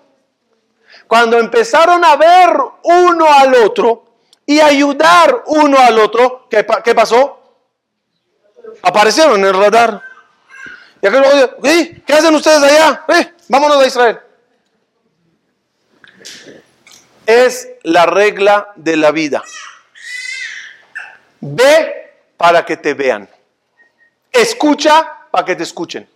Cuando 1.08 1.40
empezaron 1.40 2.04
a 2.04 2.18
ver 2.18 2.50
uno 2.84 3.32
al 3.32 3.56
otro 3.56 4.08
y 4.46 4.60
ayudar 4.60 5.44
uno 5.46 5.80
al 5.80 5.98
otro, 6.00 6.50
¿qué, 6.50 6.66
pasó? 6.94 7.40
Aparecieron 8.82 9.40
en 9.40 9.46
el 9.46 9.54
radar. 9.54 10.11
Y 11.02 11.10
luego, 11.10 11.58
¿qué 11.62 12.14
hacen 12.14 12.36
ustedes 12.36 12.62
allá? 12.64 13.06
Eh, 13.08 13.34
vámonos 13.48 13.84
a 13.84 13.88
Israel. 13.88 14.20
Es 17.26 17.70
la 17.84 18.06
regla 18.06 18.72
de 18.76 18.98
la 18.98 19.12
vida. 19.12 19.44
Ve 21.40 22.14
para 22.38 22.66
que 22.66 22.78
te 22.78 22.94
vean. 22.94 23.30
Escucha 24.32 25.28
para 25.32 25.46
que 25.46 25.56
te 25.56 25.64
escuchen. 25.64 26.08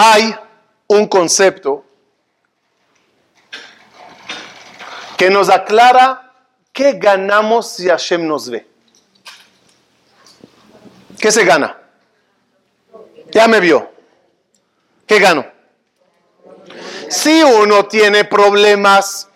hay 0.00 0.32
un 0.86 1.08
concepto 1.08 1.84
que 5.18 5.30
nos 5.30 5.50
aclara 5.50 6.32
qué 6.72 6.92
ganamos 6.92 7.72
si 7.72 7.88
Hashem 7.88 8.24
nos 8.24 8.48
ve. 8.48 8.64
¿Qué 11.20 11.32
se 11.32 11.44
gana? 11.44 11.76
Ya 13.32 13.48
me 13.48 13.58
vio. 13.58 13.90
¿Qué 15.08 15.18
gano? 15.18 15.44
Si 17.08 17.42
uno 17.42 17.86
tiene 17.86 18.26
problemas 18.26 19.28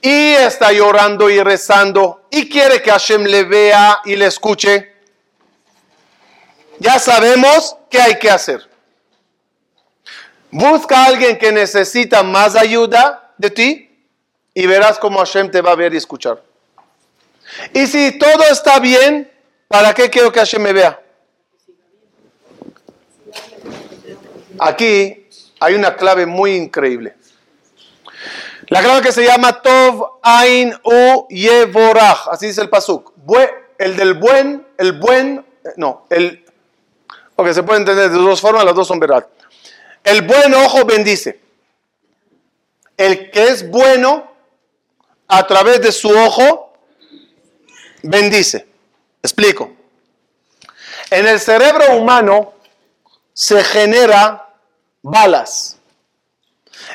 y 0.00 0.32
está 0.32 0.72
llorando 0.72 1.28
y 1.28 1.38
rezando 1.42 2.26
y 2.30 2.48
quiere 2.48 2.80
que 2.80 2.90
Hashem 2.90 3.24
le 3.24 3.44
vea 3.44 4.00
y 4.06 4.16
le 4.16 4.26
escuche, 4.26 4.94
ya 6.78 6.98
sabemos 6.98 7.76
qué 7.90 8.00
hay 8.00 8.18
que 8.18 8.30
hacer. 8.30 8.66
Busca 10.50 11.04
a 11.04 11.06
alguien 11.08 11.36
que 11.36 11.52
necesita 11.52 12.22
más 12.22 12.56
ayuda 12.56 13.34
de 13.36 13.50
ti 13.50 13.91
y 14.54 14.66
verás 14.66 14.98
cómo 14.98 15.18
Hashem 15.18 15.50
te 15.50 15.60
va 15.60 15.72
a 15.72 15.76
ver 15.76 15.94
y 15.94 15.96
escuchar. 15.96 16.42
Y 17.72 17.86
si 17.86 18.18
todo 18.18 18.44
está 18.50 18.78
bien, 18.78 19.30
¿para 19.68 19.94
qué 19.94 20.10
quiero 20.10 20.32
que 20.32 20.40
Hashem 20.40 20.62
me 20.62 20.72
vea? 20.72 21.00
Aquí 24.58 25.28
hay 25.60 25.74
una 25.74 25.96
clave 25.96 26.26
muy 26.26 26.54
increíble. 26.54 27.14
La 28.68 28.82
clave 28.82 29.02
que 29.02 29.12
se 29.12 29.24
llama 29.24 29.60
Tov 29.60 30.18
Ain 30.22 30.74
U 30.84 31.26
Yevorach, 31.28 32.28
así 32.30 32.46
dice 32.46 32.62
el 32.62 32.68
pasuk. 32.68 33.12
El 33.78 33.96
del 33.96 34.14
buen, 34.14 34.66
el 34.78 34.92
buen, 34.92 35.44
no, 35.76 36.06
el, 36.08 36.44
ok, 37.36 37.50
se 37.52 37.62
puede 37.62 37.80
entender 37.80 38.10
de 38.10 38.16
dos 38.16 38.40
formas, 38.40 38.64
las 38.64 38.74
dos 38.74 38.86
son 38.86 39.00
verdad. 39.00 39.26
El 40.04 40.22
buen 40.22 40.54
ojo 40.54 40.84
bendice. 40.84 41.40
El 42.96 43.30
que 43.30 43.48
es 43.48 43.68
bueno, 43.68 44.31
a 45.28 45.46
través 45.46 45.80
de 45.80 45.92
su 45.92 46.08
ojo, 46.10 46.72
bendice. 48.02 48.66
Explico. 49.22 49.72
En 51.10 51.26
el 51.26 51.38
cerebro 51.40 51.96
humano 51.96 52.54
se 53.32 53.62
genera 53.62 54.48
balas. 55.02 55.78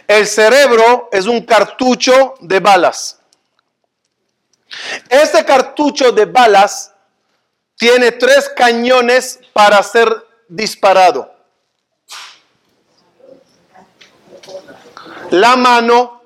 El 0.08 0.28
cerebro 0.28 1.10
es 1.12 1.26
un 1.26 1.46
cartucho 1.46 2.36
de 2.40 2.60
balas. 2.60 3.20
Este 5.10 5.46
cartucho 5.46 6.12
de 6.12 6.26
balas 6.26 6.94
tiene 7.78 8.12
tres 8.12 8.50
cañones 8.50 9.40
para 9.54 9.82
ser 9.84 10.10
disparado. 10.48 11.34
La 15.32 15.56
mano, 15.56 16.24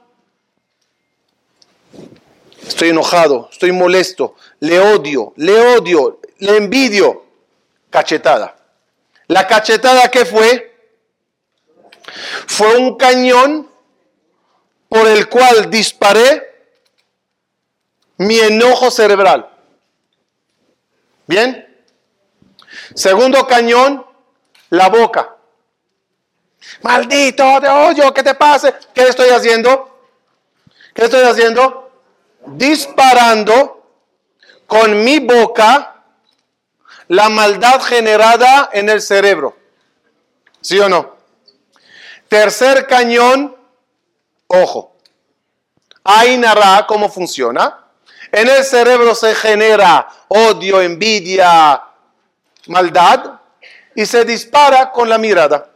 estoy 2.68 2.90
enojado, 2.90 3.50
estoy 3.52 3.72
molesto, 3.72 4.36
le 4.60 4.80
odio, 4.80 5.34
le 5.38 5.60
odio, 5.78 6.20
le 6.40 6.58
envidio, 6.58 7.26
cachetada. 7.90 8.56
¿La 9.28 9.48
cachetada 9.48 10.10
qué 10.10 10.26
fue? 10.26 10.72
Fue 12.48 12.78
un 12.78 12.98
cañón 12.98 13.70
por 14.90 15.08
el 15.08 15.30
cual 15.30 15.70
disparé 15.70 16.52
mi 18.18 18.40
enojo 18.40 18.92
cerebral. 18.92 19.50
¿Bien? 21.28 21.68
Segundo 22.94 23.48
cañón, 23.48 24.06
la 24.70 24.90
boca. 24.90 25.36
Maldito, 26.82 27.60
te 27.62 27.70
odio, 27.70 28.14
¿qué 28.14 28.24
te 28.24 28.36
pase? 28.36 28.74
¿Qué 28.94 29.08
estoy 29.08 29.30
haciendo? 29.30 30.00
¿Qué 30.94 31.06
estoy 31.06 31.24
haciendo? 31.24 31.91
Disparando 32.46 33.82
con 34.68 35.04
mi 35.04 35.20
boca 35.20 36.04
la 37.08 37.30
maldad 37.30 37.82
generada 37.82 38.70
en 38.72 38.90
el 38.90 39.02
cerebro. 39.02 39.58
¿Sí 40.62 40.80
o 40.80 40.88
no? 40.88 41.18
Tercer 42.30 42.88
cañón, 42.88 43.56
ojo. 44.48 44.96
Ainara, 46.04 46.86
¿cómo 46.88 47.10
funciona? 47.10 47.86
En 48.32 48.48
el 48.48 48.64
cerebro 48.64 49.14
se 49.14 49.36
genera 49.36 50.08
odio, 50.30 50.82
envidia, 50.82 51.84
maldad 52.68 53.40
y 53.94 54.06
se 54.06 54.24
dispara 54.24 54.92
con 54.92 55.10
la 55.10 55.18
mirada. 55.18 55.70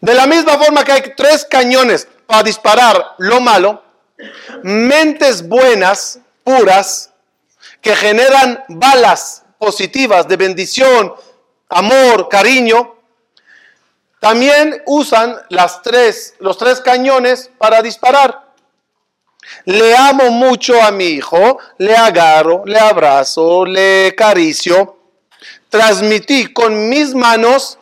De 0.00 0.14
la 0.14 0.26
misma 0.26 0.58
forma 0.58 0.84
que 0.84 0.92
hay 0.92 1.14
tres 1.16 1.46
cañones 1.46 2.06
para 2.26 2.42
disparar 2.42 3.14
lo 3.16 3.40
malo, 3.40 3.82
mentes 4.62 5.46
buenas, 5.46 6.20
puras, 6.44 7.10
que 7.80 7.94
generan 7.94 8.64
balas 8.68 9.44
positivas 9.58 10.26
de 10.28 10.36
bendición, 10.36 11.14
amor, 11.68 12.28
cariño, 12.28 12.96
también 14.20 14.82
usan 14.86 15.36
las 15.48 15.82
tres, 15.82 16.34
los 16.40 16.58
tres 16.58 16.80
cañones 16.80 17.50
para 17.58 17.82
disparar. 17.82 18.48
Le 19.64 19.96
amo 19.96 20.30
mucho 20.30 20.82
a 20.82 20.90
mi 20.90 21.04
hijo, 21.04 21.58
le 21.78 21.96
agarro, 21.96 22.64
le 22.66 22.78
abrazo, 22.78 23.64
le 23.64 24.08
acaricio. 24.08 24.96
Transmití 25.68 26.52
con 26.52 26.88
mis 26.88 27.14
manos 27.14 27.78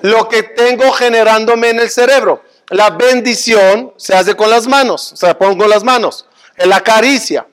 lo 0.00 0.28
que 0.28 0.42
tengo 0.42 0.90
generándome 0.92 1.70
en 1.70 1.80
el 1.80 1.90
cerebro. 1.90 2.42
La 2.72 2.88
bendición 2.88 3.92
se 3.98 4.14
hace 4.14 4.34
con 4.34 4.48
las 4.48 4.66
manos, 4.66 5.12
o 5.12 5.16
sea, 5.16 5.36
pongo 5.36 5.66
las 5.66 5.84
manos. 5.84 6.24
La 6.56 6.80
caricia. 6.80 7.46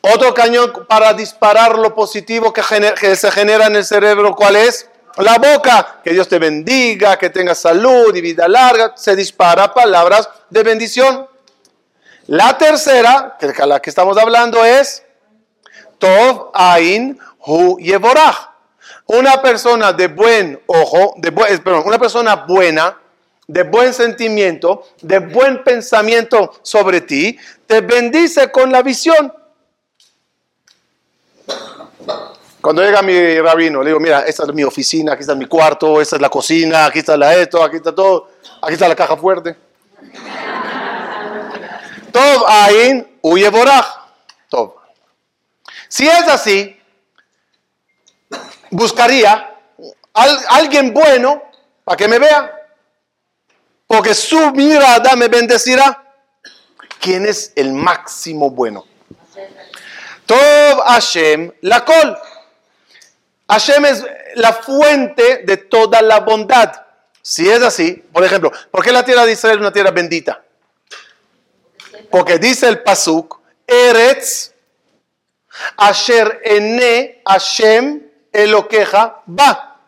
Otro 0.00 0.34
cañón 0.34 0.72
para 0.88 1.12
disparar 1.12 1.78
lo 1.78 1.94
positivo 1.94 2.52
que, 2.52 2.62
se 3.14 3.30
genera 3.30 3.66
en 3.66 3.76
el 3.76 3.84
cerebro, 3.84 4.34
¿cuál 4.34 4.56
es? 4.56 4.88
La 5.18 5.38
boca, 5.38 6.00
que 6.02 6.12
Dios 6.12 6.28
te 6.28 6.40
bendiga, 6.40 7.16
que 7.16 7.30
tengas 7.30 7.58
salud 7.58 8.14
y 8.14 8.20
vida 8.20 8.48
larga, 8.48 8.94
se 8.96 9.14
dispara 9.14 9.72
palabras 9.72 10.28
de 10.50 10.64
bendición. 10.64 11.28
La 12.26 12.58
tercera, 12.58 13.36
que 13.38 13.52
la 13.66 13.80
que 13.80 13.90
estamos 13.90 14.18
hablando 14.18 14.64
es 14.64 15.04
Tov 15.98 16.50
Ain 16.54 17.16
Hu 17.46 17.78
Yevorach. 17.78 18.50
Una 19.06 19.40
persona 19.40 19.92
de 19.92 20.08
buen 20.08 20.60
ojo, 20.66 21.14
de 21.18 21.30
perdón, 21.30 21.84
una 21.86 21.98
persona 22.00 22.34
buena, 22.34 22.98
de 23.48 23.62
buen 23.62 23.94
sentimiento, 23.94 24.84
de 25.00 25.20
buen 25.20 25.64
pensamiento 25.64 26.54
sobre 26.62 27.00
ti, 27.00 27.38
te 27.66 27.80
bendice 27.80 28.52
con 28.52 28.70
la 28.70 28.82
visión. 28.82 29.32
Cuando 32.60 32.82
llega 32.82 33.00
mi 33.00 33.40
rabino, 33.40 33.82
le 33.82 33.90
digo, 33.90 34.00
mira, 34.00 34.20
esta 34.20 34.42
es 34.42 34.52
mi 34.52 34.64
oficina, 34.64 35.14
aquí 35.14 35.22
está 35.22 35.34
mi 35.34 35.46
cuarto, 35.46 36.00
esta 36.00 36.16
es 36.16 36.22
la 36.22 36.28
cocina, 36.28 36.84
aquí 36.84 36.98
está 36.98 37.16
la 37.16 37.34
esto, 37.34 37.64
aquí 37.64 37.76
está 37.76 37.94
todo, 37.94 38.28
aquí 38.60 38.74
está 38.74 38.86
la 38.86 38.94
caja 38.94 39.16
fuerte. 39.16 39.56
Todo 42.12 42.48
ahí, 42.48 43.18
huye 43.22 43.48
boraj. 43.48 43.86
Todo. 44.48 44.76
Si 45.88 46.06
es 46.06 46.28
así, 46.28 46.78
buscaría 48.70 49.54
alguien 50.48 50.92
bueno 50.92 51.42
para 51.84 51.96
que 51.96 52.08
me 52.08 52.18
vea, 52.18 52.57
porque 53.88 54.14
su 54.14 54.52
mirada 54.52 55.16
me 55.16 55.26
bendecirá. 55.26 56.04
¿Quién 57.00 57.26
es 57.26 57.52
el 57.56 57.72
máximo 57.72 58.50
bueno? 58.50 58.84
Tov 60.26 60.82
Hashem 60.86 61.50
la 61.62 61.84
col. 61.84 62.16
Hashem 63.48 63.86
es 63.86 64.04
la 64.34 64.52
fuente 64.52 65.42
de 65.44 65.56
toda 65.56 66.02
la 66.02 66.20
bondad. 66.20 66.70
Si 67.22 67.48
es 67.48 67.62
así, 67.62 67.92
por 68.12 68.24
ejemplo, 68.24 68.52
¿por 68.70 68.84
qué 68.84 68.92
la 68.92 69.04
tierra 69.04 69.24
de 69.24 69.32
Israel 69.32 69.56
es 69.56 69.60
una 69.60 69.72
tierra 69.72 69.90
bendita? 69.90 70.42
Porque 72.10 72.38
dice 72.38 72.68
el 72.68 72.82
Pasuk, 72.82 73.40
Eretz, 73.66 74.52
Asher 75.76 76.40
ene 76.44 77.22
Hashem 77.24 78.02
Eloqueja 78.32 79.22
va. 79.28 79.80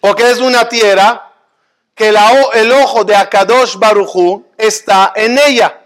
Porque 0.00 0.30
es 0.30 0.38
una 0.38 0.68
tierra 0.68 1.27
que 1.98 2.08
el 2.54 2.72
ojo 2.72 3.02
de 3.02 3.16
Akadosh 3.16 3.76
Baruchu 3.76 4.46
está 4.56 5.12
en 5.16 5.36
ella. 5.36 5.80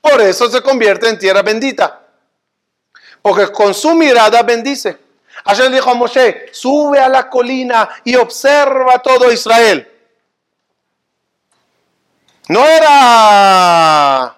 Por 0.00 0.20
eso 0.20 0.50
se 0.50 0.60
convierte 0.60 1.08
en 1.08 1.18
tierra 1.18 1.42
bendita. 1.42 2.02
Porque 3.22 3.52
con 3.52 3.72
su 3.72 3.94
mirada 3.94 4.42
bendice. 4.42 4.98
Ayer 5.44 5.70
dijo 5.70 5.88
a 5.88 5.94
Moshe, 5.94 6.46
sube 6.50 6.98
a 6.98 7.08
la 7.08 7.30
colina 7.30 7.88
y 8.02 8.16
observa 8.16 8.98
todo 8.98 9.30
Israel. 9.30 9.88
No 12.48 12.66
era 12.66 14.36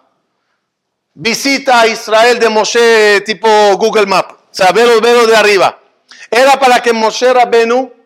visita 1.14 1.80
a 1.80 1.86
Israel 1.86 2.38
de 2.38 2.48
Moshe 2.50 3.22
tipo 3.22 3.48
Google 3.78 4.06
Map, 4.06 4.30
o 4.32 4.36
sea, 4.50 4.72
verlo, 4.72 5.26
de 5.26 5.36
arriba. 5.36 5.78
Era 6.30 6.58
para 6.58 6.80
que 6.80 6.92
Moshe 6.92 7.32
Rabenu 7.32 7.97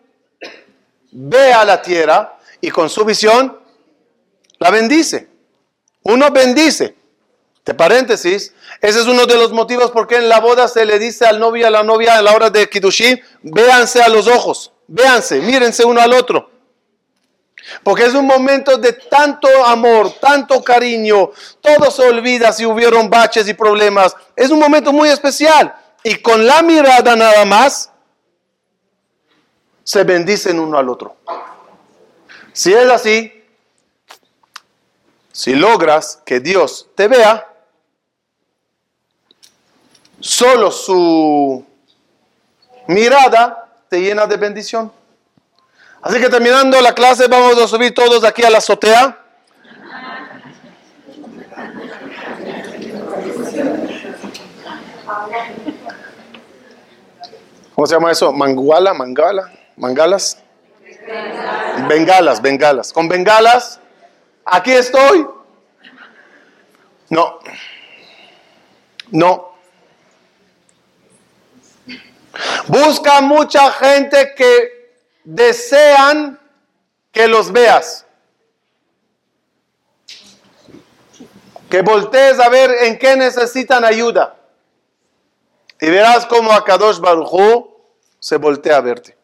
vea 1.13 1.63
la 1.63 1.81
tierra 1.81 2.37
y 2.59 2.69
con 2.69 2.89
su 2.89 3.05
visión 3.05 3.59
la 4.59 4.71
bendice. 4.71 5.27
Uno 6.03 6.31
bendice. 6.31 6.95
De 7.65 7.73
paréntesis, 7.73 8.53
ese 8.81 8.99
es 8.99 9.07
uno 9.07 9.25
de 9.25 9.37
los 9.37 9.53
motivos 9.53 9.91
por 9.91 10.05
qué 10.05 10.17
en 10.17 10.27
la 10.27 10.41
boda 10.41 10.67
se 10.67 10.83
le 10.83 10.99
dice 10.99 11.25
al 11.25 11.39
novio 11.39 11.61
y 11.61 11.65
a 11.65 11.69
la 11.69 11.81
novia 11.81 12.17
a 12.17 12.21
la 12.21 12.33
hora 12.33 12.49
de 12.49 12.67
Kiddushin, 12.67 13.21
véanse 13.41 14.01
a 14.01 14.09
los 14.09 14.27
ojos, 14.27 14.73
véanse, 14.85 15.39
mírense 15.39 15.85
uno 15.85 16.01
al 16.01 16.11
otro. 16.11 16.51
Porque 17.81 18.03
es 18.03 18.13
un 18.15 18.27
momento 18.27 18.75
de 18.77 18.91
tanto 18.91 19.47
amor, 19.65 20.11
tanto 20.19 20.61
cariño, 20.61 21.31
todo 21.61 21.89
se 21.89 22.05
olvida 22.05 22.51
si 22.51 22.65
hubieron 22.65 23.09
baches 23.09 23.47
y 23.47 23.53
problemas. 23.53 24.13
Es 24.35 24.49
un 24.49 24.59
momento 24.59 24.91
muy 24.91 25.07
especial. 25.07 25.73
y 26.05 26.15
con 26.15 26.45
la 26.45 26.61
mirada 26.61 27.15
nada 27.15 27.45
más 27.45 27.92
se 29.83 30.03
bendicen 30.03 30.59
uno 30.59 30.77
al 30.77 30.89
otro. 30.89 31.15
Si 32.53 32.73
es 32.73 32.89
así, 32.89 33.43
si 35.31 35.55
logras 35.55 36.21
que 36.25 36.39
Dios 36.39 36.87
te 36.95 37.07
vea, 37.07 37.47
solo 40.19 40.71
su 40.71 41.65
mirada 42.87 43.69
te 43.89 44.01
llena 44.01 44.27
de 44.27 44.37
bendición. 44.37 44.91
Así 46.01 46.19
que 46.19 46.29
terminando 46.29 46.79
la 46.81 46.93
clase, 46.93 47.27
vamos 47.27 47.57
a 47.61 47.67
subir 47.67 47.93
todos 47.93 48.23
aquí 48.23 48.43
a 48.43 48.49
la 48.49 48.59
azotea. 48.59 49.19
¿Cómo 57.73 57.87
se 57.87 57.95
llama 57.95 58.11
eso? 58.11 58.31
Manguala, 58.31 58.93
mangala, 58.93 59.51
mangalas. 59.75 60.37
Bengalas, 61.87 62.41
bengalas. 62.41 62.93
Con 62.93 63.07
bengalas, 63.07 63.79
aquí 64.45 64.71
estoy. 64.71 65.27
No. 67.09 67.39
No. 69.11 69.53
Busca 72.67 73.21
mucha 73.21 73.71
gente 73.71 74.33
que 74.35 74.95
desean 75.23 76.39
que 77.11 77.27
los 77.27 77.51
veas. 77.51 78.05
Que 81.69 81.81
voltees 81.81 82.39
a 82.39 82.49
ver 82.49 82.71
en 82.83 82.97
qué 82.97 83.15
necesitan 83.15 83.83
ayuda. 83.83 84.35
Y 85.79 85.89
verás 85.89 86.25
cómo 86.25 86.51
Akadosh 86.51 86.99
Baruchu 86.99 87.77
se 88.19 88.37
voltea 88.37 88.77
a 88.77 88.81
verte. 88.81 89.17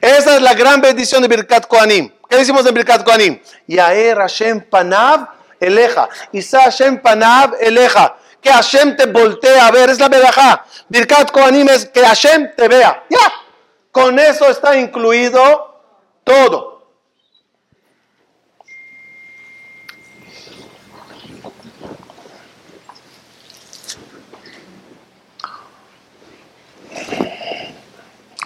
Esa 0.00 0.36
es 0.36 0.42
la 0.42 0.54
gran 0.54 0.80
bendición 0.80 1.22
de 1.22 1.28
Birkat 1.28 1.66
Koanim. 1.66 2.12
¿Qué 2.28 2.36
decimos 2.36 2.64
de 2.64 2.72
Birkat 2.72 3.04
Koanim? 3.04 3.40
Yaer 3.66 4.18
Hashem 4.18 4.68
Panav 4.68 5.28
Eleja. 5.60 6.08
Isa 6.32 6.62
Hashem 6.62 7.00
Panav 7.00 7.54
Eleja. 7.60 8.16
Que 8.40 8.50
Hashem 8.50 8.96
te 8.96 9.06
voltea 9.06 9.66
a 9.66 9.70
ver. 9.70 9.90
Es 9.90 9.98
la 9.98 10.08
verajá. 10.08 10.64
Birkat 10.88 11.30
Koanim 11.30 11.68
es 11.68 11.86
que 11.86 12.04
Hashem 12.04 12.54
te 12.56 12.68
vea. 12.68 13.04
Ya. 13.08 13.32
Con 13.90 14.18
eso 14.18 14.48
está 14.48 14.76
incluido 14.76 15.82
todo. 16.24 16.78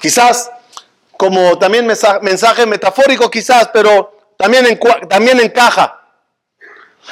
Quizás 0.01 0.51
como 1.23 1.57
también 1.57 1.87
mensaje 1.87 2.67
metafórico 2.67 3.31
quizás, 3.31 3.71
pero 3.73 4.35
también, 4.37 4.77
también 5.09 5.39
encaja. 5.39 6.01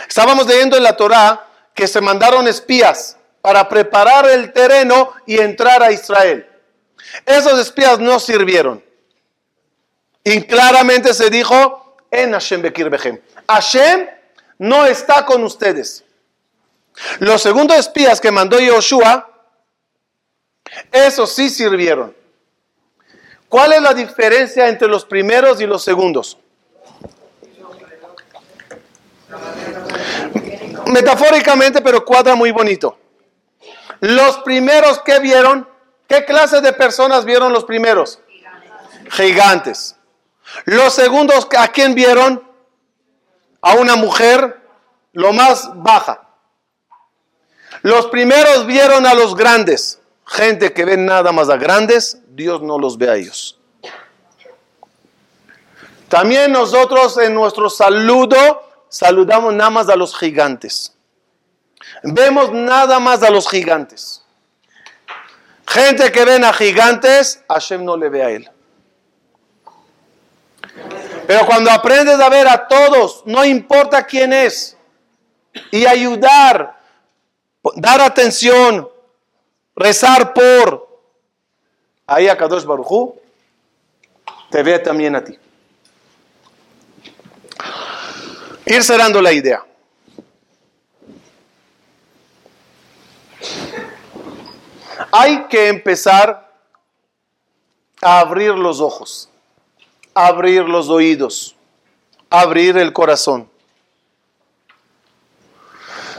Estábamos 0.08 0.48
leyendo 0.48 0.76
en 0.76 0.82
la 0.82 0.96
Torá 0.96 1.46
que 1.72 1.86
se 1.86 2.00
mandaron 2.00 2.48
espías 2.48 3.16
para 3.40 3.68
preparar 3.68 4.28
el 4.28 4.52
terreno 4.52 5.12
y 5.26 5.38
entrar 5.38 5.80
a 5.84 5.92
Israel. 5.92 6.44
Esos 7.24 7.60
espías 7.60 8.00
no 8.00 8.18
sirvieron. 8.18 8.82
Y 10.24 10.42
claramente 10.42 11.14
se 11.14 11.30
dijo 11.30 11.96
en 12.10 12.32
Hashem 12.32 12.62
Bekir 12.62 12.90
Behem. 12.90 13.20
Hashem 13.46 14.08
no 14.58 14.86
está 14.86 15.24
con 15.24 15.44
ustedes. 15.44 16.02
Los 17.20 17.42
segundos 17.42 17.76
espías 17.76 18.20
que 18.20 18.32
mandó 18.32 18.58
Yoshua, 18.58 19.30
esos 20.90 21.32
sí 21.32 21.48
sirvieron. 21.48 22.18
¿Cuál 23.50 23.72
es 23.72 23.82
la 23.82 23.92
diferencia 23.92 24.68
entre 24.68 24.86
los 24.86 25.04
primeros 25.04 25.60
y 25.60 25.66
los 25.66 25.82
segundos? 25.82 26.38
Metafóricamente, 30.86 31.82
pero 31.82 32.04
cuadra 32.04 32.36
muy 32.36 32.52
bonito. 32.52 32.96
Los 33.98 34.38
primeros 34.38 35.00
que 35.00 35.18
vieron, 35.18 35.68
¿qué 36.06 36.24
clase 36.24 36.60
de 36.60 36.72
personas 36.72 37.24
vieron 37.24 37.52
los 37.52 37.64
primeros? 37.64 38.20
Gigantes. 39.10 39.96
Los 40.64 40.94
segundos, 40.94 41.48
¿a 41.58 41.66
quién 41.68 41.96
vieron? 41.96 42.48
A 43.62 43.74
una 43.74 43.96
mujer 43.96 44.60
lo 45.12 45.32
más 45.32 45.70
baja. 45.74 46.28
Los 47.82 48.06
primeros 48.06 48.64
vieron 48.66 49.06
a 49.06 49.14
los 49.14 49.34
grandes. 49.34 50.00
Gente 50.24 50.72
que 50.72 50.84
ve 50.84 50.96
nada 50.96 51.32
más 51.32 51.50
a 51.50 51.56
grandes, 51.56 52.18
Dios 52.32 52.62
no 52.62 52.78
los 52.78 52.96
ve 52.96 53.10
a 53.10 53.16
ellos. 53.16 53.58
También 56.08 56.52
nosotros 56.52 57.18
en 57.18 57.34
nuestro 57.34 57.68
saludo 57.68 58.62
saludamos 58.88 59.52
nada 59.54 59.70
más 59.70 59.88
a 59.88 59.96
los 59.96 60.16
gigantes. 60.16 60.94
Vemos 62.02 62.52
nada 62.52 62.98
más 63.00 63.22
a 63.22 63.30
los 63.30 63.48
gigantes. 63.48 64.24
Gente 65.66 66.10
que 66.10 66.24
ven 66.24 66.44
a 66.44 66.52
gigantes, 66.52 67.42
Hashem 67.48 67.84
no 67.84 67.96
le 67.96 68.08
ve 68.08 68.24
a 68.24 68.30
él. 68.30 68.50
Pero 71.26 71.46
cuando 71.46 71.70
aprendes 71.70 72.18
a 72.18 72.28
ver 72.28 72.48
a 72.48 72.66
todos, 72.66 73.22
no 73.24 73.44
importa 73.44 74.04
quién 74.04 74.32
es, 74.32 74.76
y 75.70 75.86
ayudar, 75.86 76.80
dar 77.76 78.00
atención, 78.00 78.88
rezar 79.76 80.32
por. 80.32 80.89
Ahí 82.12 82.26
a 82.26 82.36
Kadosh 82.36 82.64
Barujú 82.64 83.14
te 84.50 84.64
ve 84.64 84.80
también 84.80 85.14
a 85.14 85.22
ti. 85.22 85.38
Ir 88.66 88.82
cerrando 88.82 89.22
la 89.22 89.32
idea. 89.32 89.64
Hay 95.12 95.46
que 95.46 95.68
empezar 95.68 96.52
a 98.02 98.18
abrir 98.18 98.54
los 98.54 98.80
ojos, 98.80 99.30
abrir 100.12 100.62
los 100.64 100.88
oídos, 100.88 101.54
abrir 102.28 102.76
el 102.76 102.92
corazón. 102.92 103.48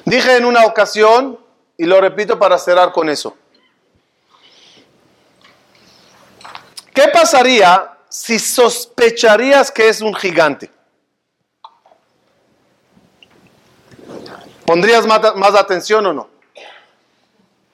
Dije 0.05 0.37
en 0.37 0.45
una 0.45 0.63
ocasión, 0.63 1.37
y 1.77 1.83
lo 1.83 1.99
repito 1.99 2.39
para 2.39 2.57
cerrar 2.57 2.93
con 2.93 3.09
eso, 3.09 3.35
¿Qué 7.01 7.07
pasaría 7.07 7.97
si 8.09 8.37
sospecharías 8.37 9.71
que 9.71 9.89
es 9.89 10.01
un 10.01 10.13
gigante? 10.13 10.69
¿Pondrías 14.63 15.07
más, 15.07 15.55
atención 15.55 16.05
o 16.05 16.13
no? 16.13 16.29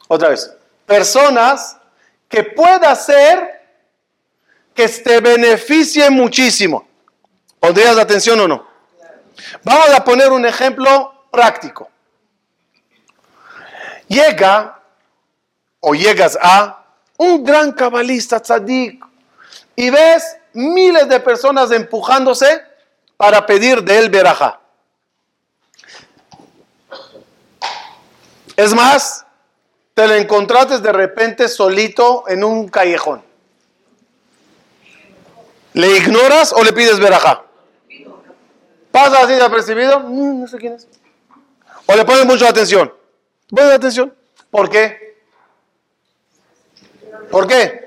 Otra 0.08 0.30
vez. 0.30 0.50
Personas 0.86 1.76
que 2.30 2.42
pueda 2.42 2.96
ser 2.96 3.68
que 4.74 4.88
te 4.88 5.20
beneficie 5.20 6.10
muchísimo. 6.10 6.88
¿Pondrías 7.60 7.98
atención 7.98 8.40
o 8.40 8.48
no? 8.48 8.66
Vamos 9.62 9.90
a 9.90 10.06
poner 10.06 10.32
un 10.32 10.46
ejemplo 10.46 11.26
práctico. 11.30 11.90
Llega 14.08 14.80
o 15.82 15.94
llegas 15.94 16.40
a 16.42 16.86
un 17.18 17.44
gran 17.44 17.74
cabalista 17.74 18.40
tzadik 18.40 19.07
y 19.78 19.92
ves 19.92 20.38
miles 20.54 21.08
de 21.08 21.20
personas 21.20 21.72
empujándose 21.72 22.64
para 23.16 23.46
pedir 23.46 23.84
de 23.84 24.00
él 24.00 24.10
verajá. 24.10 24.60
Es 28.56 28.74
más, 28.74 29.26
te 29.94 30.08
lo 30.08 30.16
encontraste 30.16 30.80
de 30.80 30.92
repente 30.92 31.48
solito 31.48 32.28
en 32.28 32.44
un 32.44 32.68
callejón. 32.68 33.24
¿Le 35.74 35.96
ignoras 35.98 36.54
o 36.54 36.64
le 36.64 36.74
pides 36.74 37.00
verajá? 37.00 37.44
¿Pasa 38.92 39.22
así 39.22 39.34
desapercibido? 39.34 40.00
Mm, 40.00 40.42
no 40.42 40.48
sé 40.48 40.58
quién 40.58 40.74
es. 40.74 40.88
¿O 41.86 41.96
le 41.96 42.04
pones 42.04 42.26
mucha 42.26 42.50
atención? 42.50 42.92
¿Pones 43.48 43.74
atención? 43.74 44.12
¿Por 44.50 44.72
qué? 44.72 45.22
¿Por 47.30 47.46
qué? 47.46 47.87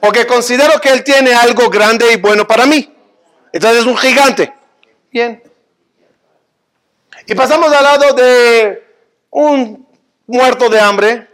Porque 0.00 0.26
considero 0.26 0.80
que 0.80 0.90
Él 0.90 1.02
tiene 1.04 1.34
algo 1.34 1.68
grande 1.70 2.12
y 2.12 2.16
bueno 2.16 2.46
para 2.46 2.66
mí. 2.66 2.92
Entonces 3.52 3.80
es 3.80 3.86
un 3.86 3.96
gigante. 3.96 4.52
Bien. 5.10 5.42
Y 7.26 7.34
pasamos 7.34 7.72
al 7.72 7.82
lado 7.82 8.12
de 8.14 8.84
un 9.30 9.86
muerto 10.26 10.68
de 10.68 10.80
hambre. 10.80 11.28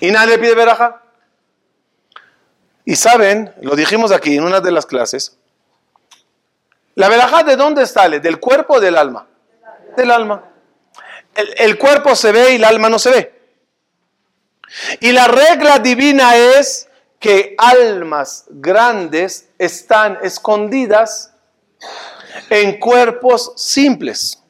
Y 0.00 0.10
nadie 0.10 0.38
pide 0.38 0.54
veraja. 0.54 1.02
Y 2.84 2.96
saben, 2.96 3.52
lo 3.60 3.76
dijimos 3.76 4.10
aquí 4.10 4.36
en 4.36 4.44
una 4.44 4.60
de 4.60 4.72
las 4.72 4.86
clases, 4.86 5.36
la 6.94 7.08
veraja 7.08 7.42
de 7.44 7.56
dónde 7.56 7.86
sale? 7.86 8.20
¿Del 8.20 8.40
cuerpo 8.40 8.74
o 8.74 8.80
del 8.80 8.96
alma? 8.96 9.26
Del 9.96 10.10
alma. 10.10 10.44
el, 11.34 11.54
el 11.56 11.78
cuerpo 11.78 12.14
se 12.16 12.32
ve 12.32 12.52
y 12.52 12.56
el 12.56 12.64
alma 12.64 12.88
no 12.88 12.98
se 12.98 13.10
ve. 13.10 13.31
Y 15.00 15.12
la 15.12 15.28
regla 15.28 15.78
divina 15.78 16.36
es 16.36 16.88
que 17.18 17.54
almas 17.58 18.44
grandes 18.48 19.48
están 19.58 20.18
escondidas 20.22 21.32
en 22.50 22.78
cuerpos 22.78 23.52
simples. 23.56 24.42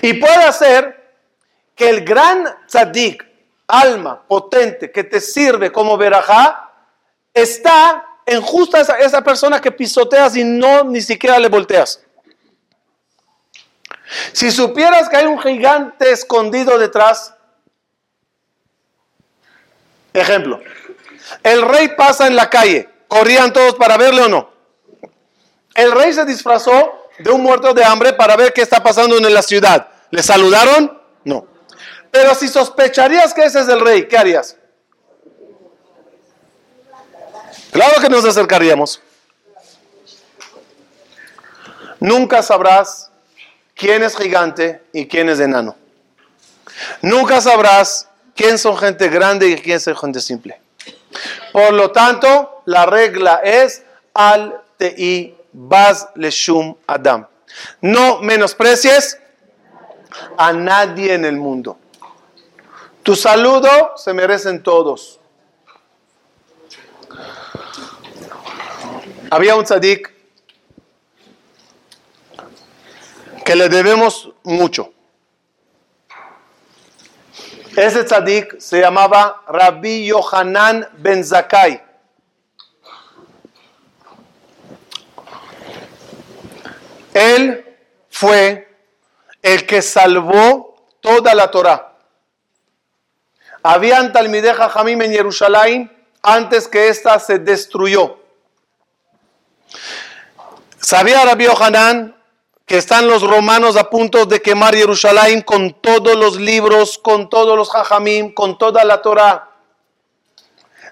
Y 0.00 0.14
puede 0.14 0.52
ser 0.52 1.14
que 1.74 1.88
el 1.88 2.04
gran 2.04 2.46
tzadik, 2.66 3.26
alma 3.66 4.22
potente 4.26 4.92
que 4.92 5.04
te 5.04 5.20
sirve 5.20 5.72
como 5.72 5.96
verajá, 5.96 6.70
está 7.32 8.06
en 8.26 8.40
justa 8.40 8.80
esa, 8.80 8.98
esa 8.98 9.22
persona 9.22 9.60
que 9.60 9.72
pisoteas 9.72 10.36
y 10.36 10.44
no 10.44 10.84
ni 10.84 11.00
siquiera 11.00 11.38
le 11.38 11.48
volteas. 11.48 12.00
Si 14.32 14.50
supieras 14.50 15.08
que 15.08 15.16
hay 15.16 15.26
un 15.26 15.40
gigante 15.40 16.10
escondido 16.10 16.78
detrás, 16.78 17.34
ejemplo, 20.12 20.60
el 21.42 21.62
rey 21.62 21.88
pasa 21.96 22.26
en 22.26 22.36
la 22.36 22.50
calle, 22.50 22.88
¿corrían 23.08 23.52
todos 23.52 23.74
para 23.76 23.96
verle 23.96 24.22
o 24.22 24.28
no? 24.28 24.50
El 25.74 25.92
rey 25.92 26.12
se 26.12 26.24
disfrazó 26.24 27.08
de 27.18 27.30
un 27.30 27.42
muerto 27.42 27.72
de 27.72 27.84
hambre 27.84 28.12
para 28.12 28.36
ver 28.36 28.52
qué 28.52 28.62
está 28.62 28.82
pasando 28.82 29.16
en 29.16 29.32
la 29.32 29.42
ciudad. 29.42 29.88
¿Le 30.10 30.22
saludaron? 30.22 31.00
No. 31.24 31.46
Pero 32.10 32.34
si 32.34 32.48
sospecharías 32.48 33.32
que 33.32 33.44
ese 33.44 33.60
es 33.60 33.68
el 33.68 33.80
rey, 33.80 34.06
¿qué 34.06 34.18
harías? 34.18 34.56
Claro 37.70 38.00
que 38.02 38.08
nos 38.10 38.24
acercaríamos. 38.24 39.00
Nunca 42.00 42.42
sabrás 42.42 43.11
quién 43.74 44.02
es 44.02 44.16
gigante 44.16 44.82
y 44.92 45.06
quién 45.06 45.28
es 45.28 45.40
enano. 45.40 45.76
Nunca 47.00 47.40
sabrás 47.40 48.08
quién 48.34 48.58
son 48.58 48.76
gente 48.76 49.08
grande 49.08 49.48
y 49.48 49.56
quién 49.56 49.76
es 49.76 49.84
gente 49.98 50.20
simple. 50.20 50.60
Por 51.52 51.72
lo 51.72 51.90
tanto, 51.90 52.62
la 52.64 52.86
regla 52.86 53.40
es 53.44 53.82
al 54.14 54.60
tei 54.78 55.36
baz 55.52 56.08
leshum 56.14 56.74
adam. 56.86 57.26
No 57.80 58.20
menosprecies 58.20 59.18
a 60.36 60.52
nadie 60.52 61.14
en 61.14 61.24
el 61.24 61.36
mundo. 61.36 61.78
Tu 63.02 63.16
saludo 63.16 63.92
se 63.96 64.12
merecen 64.12 64.62
todos. 64.62 65.18
Había 69.30 69.56
un 69.56 69.64
tzadik 69.64 70.12
que 73.44 73.56
le 73.56 73.68
debemos 73.68 74.30
mucho. 74.42 74.92
Ese 77.76 78.04
tzadik 78.04 78.60
se 78.60 78.80
llamaba 78.80 79.42
Rabbi 79.46 80.06
Yohanan 80.06 80.88
ben 80.98 81.24
Zakai. 81.24 81.82
Él 87.14 87.64
fue 88.10 88.68
el 89.42 89.66
que 89.66 89.82
salvó 89.82 90.86
toda 91.00 91.34
la 91.34 91.50
Torah. 91.50 91.92
Habían 93.62 94.12
Talmideja 94.12 94.68
Jamim 94.68 95.00
en 95.02 95.12
Jerusalén 95.12 96.06
antes 96.22 96.68
que 96.68 96.88
ésta 96.88 97.18
se 97.18 97.38
destruyó. 97.38 98.18
Sabía 100.78 101.24
Rabbi 101.24 101.44
Yohanan 101.44 102.21
que 102.66 102.78
están 102.78 103.06
los 103.06 103.22
romanos 103.22 103.76
a 103.76 103.90
punto 103.90 104.24
de 104.26 104.40
quemar 104.40 104.74
Jerusalén 104.74 105.42
con 105.42 105.72
todos 105.74 106.16
los 106.16 106.40
libros, 106.40 106.98
con 106.98 107.28
todos 107.28 107.56
los 107.56 107.74
hajamim, 107.74 108.32
con 108.32 108.56
toda 108.56 108.84
la 108.84 109.02
Torah. 109.02 109.48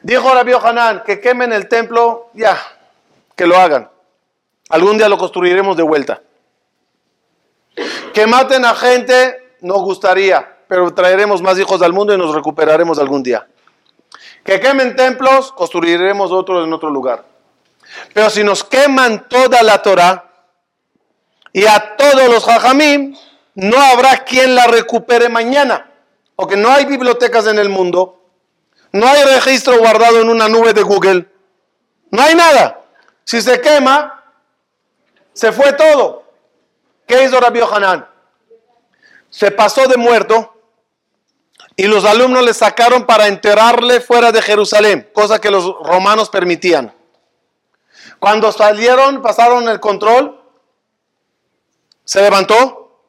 Dijo 0.02 0.32
Rabbi 0.32 0.52
Hanan 0.52 1.02
que 1.04 1.20
quemen 1.20 1.52
el 1.52 1.68
templo, 1.68 2.30
ya, 2.34 2.58
que 3.36 3.46
lo 3.46 3.56
hagan. 3.56 3.90
Algún 4.70 4.98
día 4.98 5.08
lo 5.08 5.18
construiremos 5.18 5.76
de 5.76 5.82
vuelta. 5.82 6.22
Que 8.12 8.26
maten 8.26 8.64
a 8.64 8.74
gente, 8.74 9.56
nos 9.60 9.82
gustaría, 9.82 10.58
pero 10.68 10.92
traeremos 10.92 11.42
más 11.42 11.58
hijos 11.58 11.82
al 11.82 11.92
mundo 11.92 12.14
y 12.14 12.18
nos 12.18 12.34
recuperaremos 12.34 12.98
algún 12.98 13.22
día. 13.22 13.46
Que 14.44 14.58
quemen 14.58 14.96
templos, 14.96 15.52
construiremos 15.52 16.32
otros 16.32 16.66
en 16.66 16.72
otro 16.72 16.90
lugar. 16.90 17.24
Pero 18.14 18.30
si 18.30 18.42
nos 18.44 18.64
queman 18.64 19.28
toda 19.28 19.62
la 19.62 19.82
Torah, 19.82 20.29
y 21.52 21.66
a 21.66 21.96
todos 21.96 22.28
los 22.28 22.44
jajamim, 22.44 23.16
no 23.54 23.80
habrá 23.80 24.24
quien 24.24 24.54
la 24.54 24.66
recupere 24.66 25.28
mañana, 25.28 25.90
porque 26.36 26.56
no 26.56 26.70
hay 26.70 26.84
bibliotecas 26.84 27.46
en 27.46 27.58
el 27.58 27.68
mundo, 27.68 28.22
no 28.92 29.06
hay 29.06 29.22
registro 29.24 29.78
guardado 29.78 30.20
en 30.20 30.28
una 30.28 30.48
nube 30.48 30.72
de 30.72 30.82
Google, 30.82 31.26
no 32.10 32.22
hay 32.22 32.34
nada. 32.34 32.80
Si 33.24 33.40
se 33.40 33.60
quema, 33.60 34.24
se 35.32 35.52
fue 35.52 35.72
todo. 35.72 36.24
¿Qué 37.06 37.24
hizo 37.24 37.38
Rabbi 37.40 37.60
Hanan? 37.60 38.08
Se 39.28 39.50
pasó 39.50 39.86
de 39.86 39.96
muerto 39.96 40.54
y 41.76 41.84
los 41.84 42.04
alumnos 42.04 42.44
le 42.44 42.52
sacaron 42.52 43.06
para 43.06 43.28
enterrarle 43.28 44.00
fuera 44.00 44.32
de 44.32 44.42
Jerusalén, 44.42 45.08
cosa 45.12 45.40
que 45.40 45.50
los 45.50 45.64
romanos 45.82 46.28
permitían. 46.28 46.92
Cuando 48.18 48.52
salieron, 48.52 49.22
pasaron 49.22 49.68
el 49.68 49.80
control, 49.80 50.39
se 52.10 52.20
levantó 52.20 53.06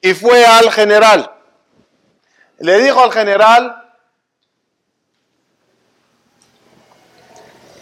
y 0.00 0.14
fue 0.14 0.46
al 0.46 0.72
general. 0.72 1.30
Le 2.56 2.80
dijo 2.80 2.98
al 3.04 3.12
general, 3.12 3.94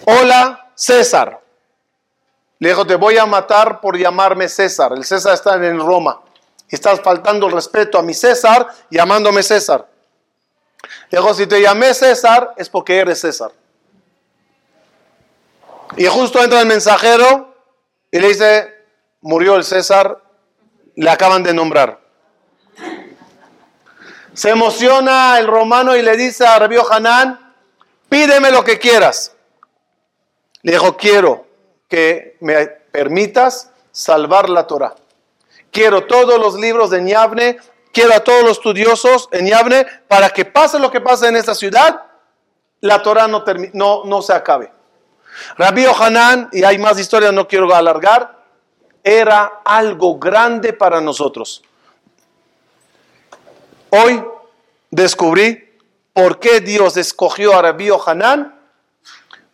hola 0.04 0.72
César. 0.74 1.40
Le 2.58 2.70
dijo, 2.70 2.84
te 2.84 2.96
voy 2.96 3.18
a 3.18 3.24
matar 3.24 3.80
por 3.80 3.96
llamarme 3.96 4.48
César. 4.48 4.94
El 4.96 5.04
César 5.04 5.34
está 5.34 5.54
en 5.64 5.78
Roma. 5.78 6.22
Estás 6.68 7.00
faltando 7.02 7.46
el 7.46 7.52
respeto 7.52 7.96
a 7.96 8.02
mi 8.02 8.12
César 8.12 8.66
llamándome 8.90 9.44
César. 9.44 9.86
Le 11.10 11.20
dijo, 11.20 11.34
si 11.34 11.46
te 11.46 11.62
llamé 11.62 11.94
César 11.94 12.54
es 12.56 12.68
porque 12.68 12.98
eres 12.98 13.20
César. 13.20 13.52
Y 15.96 16.06
justo 16.06 16.42
entra 16.42 16.62
el 16.62 16.66
mensajero 16.66 17.54
y 18.10 18.18
le 18.18 18.26
dice, 18.26 18.74
murió 19.20 19.54
el 19.54 19.62
César 19.62 20.24
le 20.98 21.10
acaban 21.10 21.44
de 21.44 21.54
nombrar. 21.54 22.00
Se 24.34 24.50
emociona 24.50 25.38
el 25.38 25.46
romano 25.46 25.94
y 25.94 26.02
le 26.02 26.16
dice 26.16 26.44
a 26.44 26.58
Rabbi 26.58 26.76
Hanan, 26.90 27.54
pídeme 28.08 28.50
lo 28.50 28.64
que 28.64 28.80
quieras. 28.80 29.32
Le 30.62 30.72
dijo, 30.72 30.96
quiero 30.96 31.46
que 31.88 32.36
me 32.40 32.66
permitas 32.66 33.70
salvar 33.92 34.48
la 34.50 34.66
Torah. 34.66 34.96
Quiero 35.70 36.04
todos 36.06 36.38
los 36.40 36.58
libros 36.58 36.90
de 36.90 37.00
Ñavne, 37.00 37.58
quiero 37.92 38.14
a 38.14 38.20
todos 38.20 38.42
los 38.42 38.52
estudiosos 38.52 39.28
en 39.30 39.44
Ñavne, 39.44 39.86
para 40.08 40.30
que 40.30 40.44
pase 40.44 40.80
lo 40.80 40.90
que 40.90 41.00
pase 41.00 41.28
en 41.28 41.36
esta 41.36 41.54
ciudad, 41.54 42.06
la 42.80 43.02
Torah 43.02 43.28
no, 43.28 43.44
no, 43.72 44.04
no 44.04 44.22
se 44.22 44.32
acabe. 44.32 44.72
Rabbi 45.56 45.84
Hanan, 45.84 46.48
y 46.50 46.64
hay 46.64 46.78
más 46.78 46.98
historias, 46.98 47.32
no 47.32 47.46
quiero 47.46 47.72
alargar, 47.72 48.37
era 49.08 49.60
algo 49.64 50.18
grande 50.18 50.72
para 50.72 51.00
nosotros. 51.00 51.62
Hoy 53.90 54.22
descubrí 54.90 55.66
por 56.12 56.38
qué 56.38 56.60
Dios 56.60 56.96
escogió 56.96 57.56
a 57.56 57.62
Rabbi 57.62 57.88
Hanan 58.06 58.54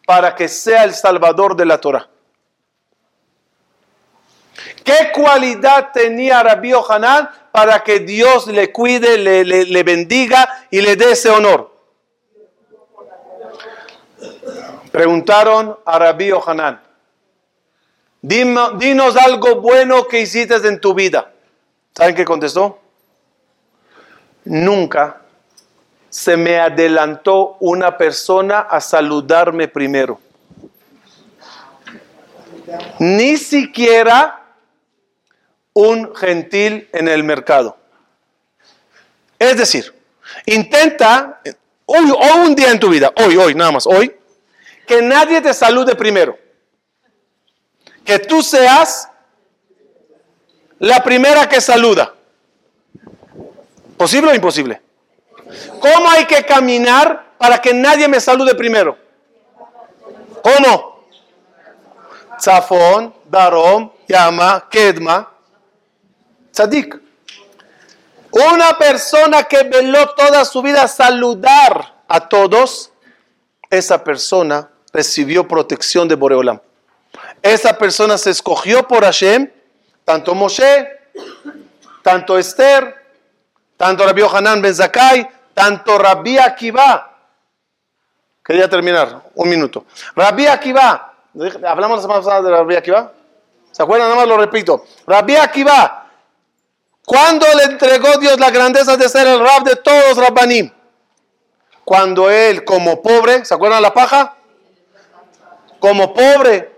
para 0.07 0.35
que 0.35 0.49
sea 0.49 0.85
el 0.85 0.95
salvador 0.95 1.55
de 1.57 1.67
la 1.67 1.81
Torah. 1.81 2.09
¿Qué 4.83 5.13
cualidad 5.15 5.93
tenía 5.93 6.43
Rabbi 6.43 6.73
Hanan 6.89 7.31
para 7.53 7.83
que 7.85 8.01
Dios 8.01 8.49
le 8.49 8.73
cuide, 8.73 9.19
le, 9.19 9.45
le 9.45 9.83
bendiga 9.83 10.67
y 10.71 10.81
le 10.81 10.97
dé 10.97 11.13
ese 11.13 11.31
honor? 11.31 11.73
Preguntaron 14.91 15.79
a 15.85 15.99
Rabbi 15.99 16.31
Dinos 18.27 19.17
algo 19.19 19.57
bueno 19.57 20.09
que 20.09 20.23
hiciste 20.23 20.57
en 20.57 20.81
tu 20.81 20.95
vida. 20.95 21.31
¿Saben 21.95 22.15
qué 22.15 22.25
contestó? 22.25 22.81
Nunca 24.45 25.21
se 26.09 26.35
me 26.35 26.59
adelantó 26.59 27.59
una 27.61 27.99
persona 27.99 28.61
a 28.61 28.81
saludarme 28.81 29.69
primero. 29.69 30.19
Ni 32.99 33.37
siquiera 33.37 34.43
un 35.75 36.17
gentil 36.17 36.89
en 36.95 37.09
el 37.09 37.25
mercado. 37.25 37.77
Es 39.39 39.59
decir, 39.59 39.95
intenta, 40.47 41.43
hoy, 41.85 42.11
hoy 42.11 42.47
un 42.47 42.55
día 42.55 42.71
en 42.71 42.81
tu 42.81 42.89
vida, 42.89 43.13
hoy, 43.19 43.37
hoy, 43.37 43.55
nada 43.55 43.73
más, 43.73 43.87
hoy, 43.87 44.17
que 44.87 45.03
nadie 45.03 45.43
te 45.43 45.53
salude 45.53 45.95
primero 45.95 46.39
que 48.05 48.19
tú 48.19 48.43
seas 48.43 49.09
la 50.79 51.03
primera 51.03 51.49
que 51.49 51.61
saluda. 51.61 52.15
¿Posible 53.97 54.33
o 54.33 54.35
imposible? 54.35 54.83
¿Cómo 55.81 56.11
hay 56.11 56.27
que 56.27 56.45
caminar 56.45 57.33
para 57.39 57.61
que 57.61 57.73
nadie 57.73 58.09
me 58.09 58.21
salude 58.21 58.55
primero? 58.55 58.99
¿Cómo? 60.43 61.07
Zafón, 62.41 63.15
Darom, 63.31 63.91
Yama, 64.09 64.67
Kedma, 64.71 65.31
Tzadik. 66.53 67.01
Una 68.31 68.77
persona 68.77 69.45
que 69.45 69.63
veló 69.63 70.09
toda 70.11 70.45
su 70.45 70.61
vida 70.61 70.89
saludar 70.89 72.03
a 72.09 72.29
todos, 72.29 72.91
esa 73.71 74.03
persona 74.03 74.69
recibió 74.93 75.47
protección 75.47 76.09
de 76.09 76.17
Boreolam. 76.17 76.61
Esa 77.45 77.77
persona 77.77 78.17
se 78.17 78.31
escogió 78.31 78.89
por 78.89 79.05
Hashem, 79.05 79.51
tanto 80.03 80.35
Moshe, 80.35 80.89
tanto 82.01 82.39
Esther, 82.39 82.97
tanto 83.77 84.03
Rabbi 84.03 84.23
Hanan 84.23 84.63
Ben 84.63 84.75
Zakai, 84.75 85.29
tanto 85.53 85.99
Rabbi 85.99 86.39
Akiva. 86.39 87.19
Quería 88.43 88.67
terminar, 88.67 89.25
un 89.35 89.47
minuto. 89.51 89.85
Rabbi 90.17 90.47
Akiva, 90.47 91.13
hablamos 91.69 91.99
la 91.99 92.03
semana 92.03 92.21
pasada 92.23 92.41
de 92.41 92.51
Rabbi 92.51 92.77
Akiva. 92.77 93.13
¿Se 93.73 93.83
acuerdan? 93.83 94.09
Nada 94.09 94.21
más 94.23 94.29
lo 94.29 94.39
repito. 94.39 94.87
Rabbi 95.07 95.37
Akiva, 95.37 96.07
¿cuándo 97.05 97.45
le 97.59 97.65
entregó 97.65 98.17
Dios 98.17 98.41
la 98.41 98.51
grandeza 98.51 98.97
de 98.97 99.07
ser 99.07 99.27
el 99.27 99.41
rab 99.41 99.65
de 99.65 99.77
todos 99.77 100.17
Rabbanim? 100.17 100.73
Cuando 101.85 102.31
él, 102.31 102.65
como 102.65 103.03
pobre, 103.03 103.45
¿se 103.45 103.53
acuerdan 103.53 103.83
la 103.83 103.93
paja? 103.93 104.35
Como 105.79 106.15
pobre, 106.15 106.74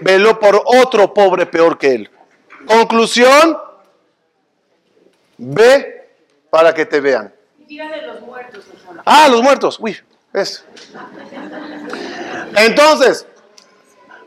veló 0.00 0.38
por 0.38 0.62
otro 0.64 1.12
pobre 1.12 1.46
peor 1.46 1.78
que 1.78 1.94
él. 1.94 2.10
Conclusión, 2.66 3.58
ve 5.38 6.08
para 6.50 6.72
que 6.72 6.86
te 6.86 7.00
vean. 7.00 7.34
Ah, 9.04 9.28
los 9.28 9.42
muertos. 9.42 9.78
Uy, 9.80 9.96
es. 10.32 10.64
Entonces, 12.56 13.26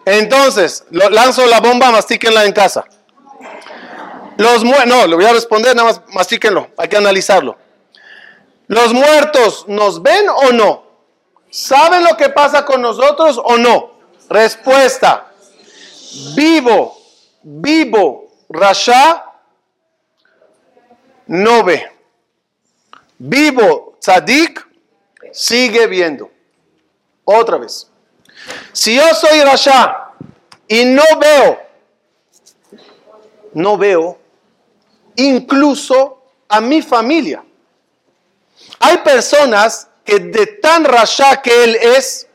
entonces, 0.06 0.86
lanzo 0.90 1.46
la 1.48 1.60
bomba, 1.60 1.92
mastíquenla 1.92 2.46
en 2.46 2.54
casa. 2.54 2.86
Los 4.38 4.64
muertos, 4.64 4.88
no, 4.88 5.08
le 5.08 5.16
voy 5.16 5.26
a 5.26 5.34
responder, 5.34 5.76
nada 5.76 5.90
más 5.90 6.02
mastíquenlo, 6.14 6.70
hay 6.78 6.88
que 6.88 6.98
analizarlo. 6.98 7.58
¿Los 8.68 8.94
muertos 8.94 9.66
nos 9.68 10.02
ven 10.02 10.30
o 10.30 10.52
no? 10.52 10.84
¿Saben 11.50 12.04
lo 12.04 12.16
que 12.18 12.30
pasa 12.30 12.66
con 12.66 12.82
nosotros 12.82 13.40
o 13.44 13.58
no? 13.58 13.98
Respuesta. 14.30 15.27
Vivo, 16.36 16.98
vivo, 17.44 18.32
Rasha 18.50 19.26
no 21.28 21.64
ve. 21.64 21.92
Vivo, 23.18 23.98
Tzadik 24.00 24.66
sigue 25.32 25.88
viendo. 25.88 26.32
Otra 27.26 27.58
vez. 27.58 27.90
Si 28.72 28.96
yo 28.96 29.14
soy 29.14 29.42
Rasha 29.42 30.14
y 30.68 30.86
no 30.86 31.04
veo, 31.20 31.60
no 33.54 33.78
veo 33.78 34.18
incluso 35.16 36.24
a 36.48 36.62
mi 36.62 36.82
familia. 36.82 37.44
Hay 38.80 38.98
personas 38.98 39.90
que 40.06 40.20
de 40.20 40.46
tan 40.48 40.86
rasha 40.86 41.42
que 41.42 41.64
él 41.64 41.76
es, 41.76 42.27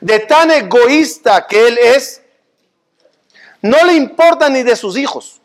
de 0.00 0.20
tan 0.20 0.50
egoísta 0.50 1.46
que 1.46 1.68
él 1.68 1.78
es, 1.78 2.22
no 3.62 3.82
le 3.84 3.94
importa 3.94 4.48
ni 4.48 4.62
de 4.62 4.76
sus 4.76 4.96
hijos, 4.96 5.40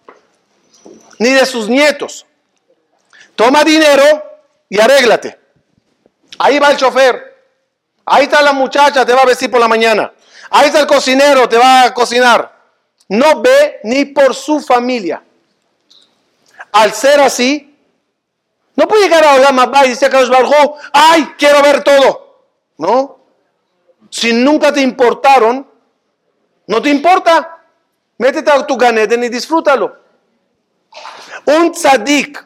ni 1.18 1.32
de 1.32 1.46
sus 1.46 1.70
nietos. 1.70 2.26
Toma 3.36 3.64
dinero 3.64 4.04
y 4.68 4.80
arréglate. 4.80 5.40
Ahí 6.38 6.60
va 6.60 6.72
el 6.72 6.78
chofer. 6.78 7.30
Ahí 8.06 8.24
está 8.24 8.42
la 8.42 8.54
muchacha, 8.54 9.06
te 9.06 9.14
va 9.14 9.22
a 9.22 9.26
vestir 9.26 9.50
por 9.50 9.60
la 9.60 9.68
mañana. 9.68 10.12
Ahí 10.50 10.68
está 10.68 10.80
el 10.80 10.88
cocinero, 10.88 11.48
te 11.48 11.58
va 11.58 11.84
a 11.84 11.94
cocinar. 11.94 12.58
No 13.08 13.42
ve 13.42 13.80
ni 13.84 14.06
por 14.06 14.36
su 14.36 14.60
familia. 14.60 15.24
Al 16.72 16.94
ser 16.94 17.20
así, 17.20 17.78
no 18.76 18.88
puede 18.88 19.04
llegar 19.04 19.24
a 19.26 19.36
Olam 19.36 19.72
y 19.86 19.90
decir 19.90 20.08
a 20.08 20.12
Carlos 20.12 20.48
ay, 20.94 21.34
quiero 21.38 21.62
ver 21.62 21.84
todo. 21.84 22.46
No. 22.78 23.19
Si 24.10 24.34
nunca 24.34 24.72
te 24.74 24.82
importaron, 24.82 25.68
no 26.68 26.82
te 26.82 26.90
importa. 26.90 27.58
Métete 28.18 28.52
a 28.52 28.66
tu 28.66 28.78
ganeten 28.78 29.24
y 29.24 29.30
disfrútalo. 29.30 29.98
Un 31.46 31.72
tzadik 31.72 32.46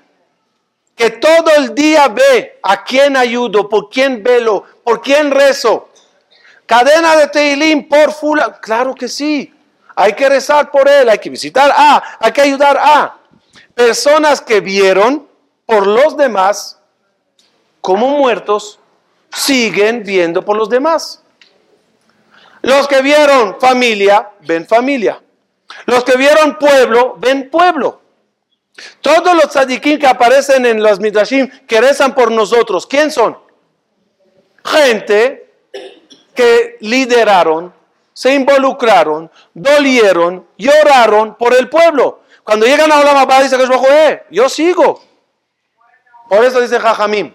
que 0.96 1.10
todo 1.10 1.50
el 1.58 1.74
día 1.74 2.08
ve 2.08 2.60
a 2.62 2.84
quién 2.84 3.18
ayudo, 3.18 3.68
por 3.68 3.90
quién 3.90 4.22
velo, 4.24 4.64
por 4.84 5.02
quién 5.02 5.32
rezo. 5.32 5.90
Cadena 6.66 7.16
de 7.16 7.28
Teilim 7.28 7.88
por 7.88 8.12
fula. 8.12 8.60
Claro 8.62 8.94
que 8.94 9.08
sí. 9.08 9.54
Hay 9.96 10.14
que 10.14 10.30
rezar 10.30 10.72
por 10.72 10.88
él, 10.88 11.10
hay 11.10 11.20
que 11.20 11.30
visitar 11.30 11.72
a, 11.76 12.18
hay 12.20 12.32
que 12.32 12.42
ayudar 12.42 12.78
a. 12.78 13.18
Personas 13.76 14.42
que 14.42 14.60
vieron 14.60 15.28
por 15.66 15.88
los 15.88 16.18
demás, 16.18 16.80
como 17.82 18.10
muertos, 18.10 18.80
siguen 19.32 20.04
viendo 20.04 20.44
por 20.46 20.58
los 20.58 20.70
demás. 20.70 21.23
Los 22.64 22.88
que 22.88 23.02
vieron 23.02 23.60
familia, 23.60 24.30
ven 24.40 24.66
familia. 24.66 25.22
Los 25.86 26.06
que 26.06 26.16
vieron 26.16 26.58
pueblo, 26.58 27.16
ven 27.20 27.50
pueblo. 27.50 28.02
Todos 29.02 29.36
los 29.36 29.50
tzadikim 29.50 30.00
que 30.00 30.08
aparecen 30.08 30.66
en 30.66 30.82
los 30.82 31.00
midrashim 31.00 31.50
que 31.68 31.82
rezan 31.82 32.16
por 32.16 32.32
nosotros, 32.32 32.88
¿quién 32.88 33.12
son? 33.12 33.38
Gente 34.64 35.52
que 36.34 36.78
lideraron, 36.80 37.74
se 38.14 38.34
involucraron, 38.34 39.30
dolieron, 39.54 40.48
lloraron 40.58 41.36
por 41.36 41.54
el 41.54 41.68
pueblo. 41.68 42.22
Cuando 42.46 42.66
llegan 42.66 42.92
a 42.94 43.02
Olam 43.02 43.28
dice 43.44 43.58
que 43.58 43.64
es 43.64 44.20
yo 44.32 44.48
sigo. 44.48 45.04
Por 46.30 46.46
eso 46.46 46.62
dice 46.62 46.80
Jajamim, 46.80 47.34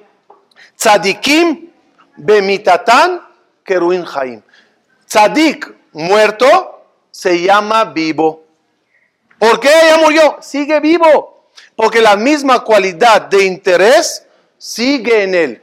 tzadikim 0.74 1.70
bemitatan 2.16 3.22
keruin 3.62 4.06
jaim. 4.06 4.42
Tzadik 5.08 5.74
muerto 5.92 6.84
se 7.10 7.40
llama 7.40 7.84
vivo. 7.86 8.44
¿Por 9.38 9.58
qué 9.60 9.68
ella 9.68 9.98
murió? 9.98 10.38
Sigue 10.40 10.80
vivo. 10.80 11.50
Porque 11.74 12.00
la 12.00 12.16
misma 12.16 12.60
cualidad 12.60 13.22
de 13.22 13.44
interés 13.44 14.26
sigue 14.58 15.22
en 15.22 15.34
él. 15.34 15.62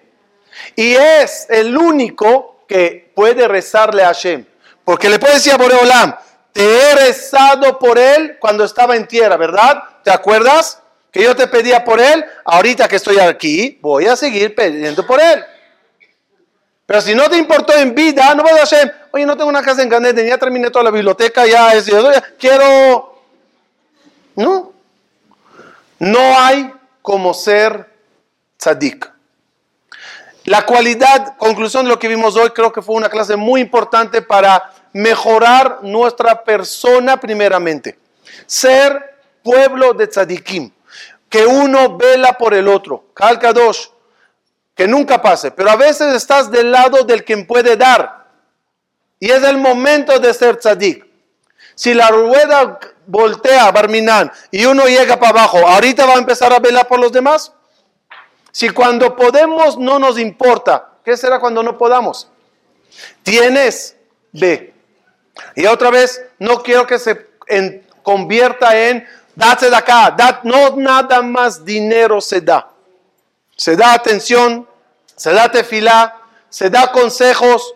Y 0.76 0.94
es 0.96 1.48
el 1.50 1.78
único 1.78 2.64
que 2.68 3.12
puede 3.14 3.48
rezarle 3.48 4.04
a 4.04 4.08
Hashem. 4.08 4.46
Porque 4.84 5.10
le 5.10 5.20
puede 5.20 5.36
decir 5.36 5.54
a 5.54 5.58
Boreolam, 5.58 6.16
te 6.52 6.64
he 6.64 6.96
rezado 6.96 7.78
por 7.78 8.00
él 8.00 8.38
cuando 8.40 8.64
estaba 8.64 8.96
en 8.96 9.08
tierra, 9.08 9.38
¿verdad? 9.38 9.84
¿Te 10.04 10.12
acuerdas? 10.12 10.82
que 11.16 11.24
yo 11.24 11.34
te 11.34 11.48
pedía 11.48 11.82
por 11.82 12.02
él, 12.02 12.26
ahorita 12.44 12.90
que 12.90 12.98
estoy 12.98 13.20
aquí, 13.20 13.80
voy 13.82 14.06
a 14.06 14.18
seguir 14.18 14.54
pidiendo 14.54 15.08
por 15.08 15.22
él. 15.22 15.46
Pero 16.86 17.00
si 17.00 17.16
no 17.16 17.30
te 17.30 17.38
importó 17.38 17.74
en 17.74 17.96
vida, 17.96 18.36
no 18.36 18.44
vas 18.44 18.60
a 18.60 18.64
hacer, 18.64 19.05
oye, 19.16 19.26
no 19.26 19.38
tengo 19.38 19.50
una 19.50 19.62
casa 19.62 19.82
en 19.82 19.88
Ganeden, 19.88 20.28
ya 20.28 20.38
terminé 20.38 20.70
toda 20.70 20.84
la 20.84 20.92
biblioteca, 20.92 21.46
ya 21.46 21.74
es, 21.74 21.90
quiero... 22.38 23.16
No. 24.36 24.74
No 26.00 26.20
hay 26.38 26.74
como 27.02 27.34
ser 27.34 27.90
tzadik. 28.58 29.10
La 30.44 30.66
cualidad, 30.66 31.38
conclusión 31.38 31.86
de 31.86 31.92
lo 31.92 31.98
que 31.98 32.10
vimos 32.10 32.36
hoy, 32.36 32.50
creo 32.50 32.74
que 32.74 32.82
fue 32.82 32.96
una 32.96 33.08
clase 33.08 33.38
muy 33.38 33.62
importante 33.62 34.22
para 34.22 34.74
mejorar 34.92 35.80
nuestra 35.82 36.44
persona 36.44 37.18
primeramente. 37.18 37.98
Ser 38.46 39.22
pueblo 39.42 39.94
de 39.94 40.08
tzadikim 40.08 40.72
que 41.30 41.46
uno 41.46 41.96
vela 41.96 42.34
por 42.34 42.54
el 42.54 42.68
otro. 42.68 43.06
Calca 43.14 43.54
dos, 43.54 43.94
que 44.76 44.90
nunca 44.90 45.22
pase. 45.22 45.52
Pero 45.52 45.72
a 45.72 45.78
veces 45.78 46.14
estás 46.14 46.52
del 46.52 46.70
lado 46.70 47.06
del 47.06 47.24
quien 47.24 47.48
puede 47.48 47.78
dar. 47.78 48.25
Y 49.20 49.32
es 49.32 49.44
el 49.44 49.58
momento 49.58 50.20
de 50.20 50.34
ser 50.34 50.58
tzadik. 50.58 51.06
Si 51.76 51.94
la 51.94 52.10
rueda 52.10 52.80
voltea, 53.06 53.72
Barminan, 53.72 54.32
y 54.52 54.66
uno 54.66 54.86
llega 54.86 55.20
para 55.20 55.42
abajo, 55.42 55.58
¿ahorita 55.60 56.06
va 56.06 56.14
a 56.14 56.18
empezar 56.18 56.54
a 56.54 56.60
velar 56.60 56.88
por 56.88 57.00
los 57.00 57.12
demás? 57.12 57.52
Si 58.52 58.70
cuando 58.70 59.16
podemos 59.16 59.78
no 59.78 60.00
nos 60.00 60.18
importa, 60.18 60.90
¿qué 61.04 61.18
será 61.18 61.40
cuando 61.40 61.62
no 61.62 61.78
podamos? 61.78 62.30
Tienes, 63.24 63.96
ve. 64.32 64.74
Y 65.56 65.66
otra 65.66 65.92
vez, 65.92 66.24
no 66.40 66.64
quiero 66.64 66.88
que 66.88 66.98
se 66.98 67.28
convierta 68.02 68.78
en 68.78 69.06
Date 69.36 69.70
de 69.70 69.76
acá, 69.76 70.16
no 70.44 70.78
nada 70.78 71.22
más 71.22 71.66
dinero 71.66 72.22
se 72.22 72.40
da. 72.40 72.70
Se 73.58 73.76
da 73.76 73.94
atención, 73.94 74.68
se 75.16 75.34
da 75.34 75.52
tefilá, 75.52 76.22
se 76.50 76.70
da 76.70 76.92
consejos, 76.92 77.76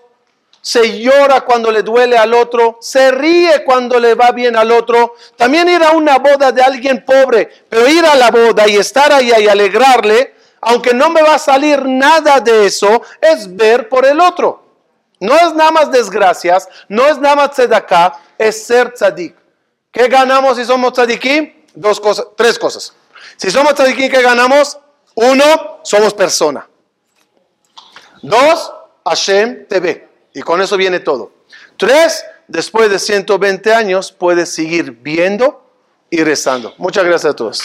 se 0.62 1.00
llora 1.00 1.42
cuando 1.42 1.72
le 1.72 1.84
duele 1.84 2.18
al 2.18 2.34
otro, 2.34 2.78
se 2.82 3.12
ríe 3.12 3.64
cuando 3.64 4.00
le 4.00 4.16
va 4.16 4.32
bien 4.32 4.56
al 4.56 4.72
otro. 4.72 5.16
También 5.36 5.70
ir 5.70 5.84
a 5.84 5.92
una 5.92 6.18
boda 6.18 6.52
de 6.52 6.62
alguien 6.62 7.04
pobre, 7.06 7.50
pero 7.70 7.88
ir 7.88 8.06
a 8.06 8.16
la 8.16 8.30
boda 8.32 8.68
y 8.68 8.76
estar 8.76 9.12
ahí 9.12 9.32
y 9.38 9.48
alegrarle, 9.48 10.36
aunque 10.62 10.94
no 10.94 11.10
me 11.10 11.22
va 11.22 11.36
a 11.36 11.40
salir 11.40 11.86
nada 11.86 12.40
de 12.40 12.66
eso, 12.66 13.02
es 13.22 13.56
ver 13.56 13.88
por 13.88 14.06
el 14.06 14.20
otro. 14.20 14.64
No 15.20 15.36
es 15.36 15.54
nada 15.54 15.72
más 15.72 15.92
desgracias, 15.92 16.68
no 16.88 17.06
es 17.06 17.18
nada 17.18 17.36
más 17.36 17.60
acá, 17.60 18.20
es 18.38 18.66
ser 18.66 18.94
tzadik. 18.94 19.36
¿Qué 19.92 20.08
ganamos 20.08 20.58
si 20.58 20.66
somos 20.66 20.94
tzadikim? 20.94 21.54
Dos 21.74 22.00
cosas, 22.00 22.28
tres 22.36 22.58
cosas. 22.60 22.94
Si 23.38 23.50
somos 23.50 23.74
tzadikim, 23.74 24.10
¿qué 24.10 24.22
ganamos? 24.22 24.78
Uno, 25.16 25.80
somos 25.84 26.14
persona. 26.14 26.68
Dos, 28.22 28.74
Hashem 29.06 29.66
te 29.68 29.80
ve. 29.80 30.09
Y 30.34 30.42
con 30.42 30.62
eso 30.62 30.78
viene 30.78 31.00
todo. 31.00 31.32
Tres, 31.78 32.26
después 32.48 32.90
de 32.90 33.00
120 33.00 33.74
años 33.74 34.12
puedes 34.12 34.50
seguir 34.50 34.92
viendo 34.92 35.66
y 36.10 36.24
rezando. 36.24 36.74
Muchas 36.78 37.06
gracias 37.06 37.34
a 37.34 37.36
todos. 37.36 37.62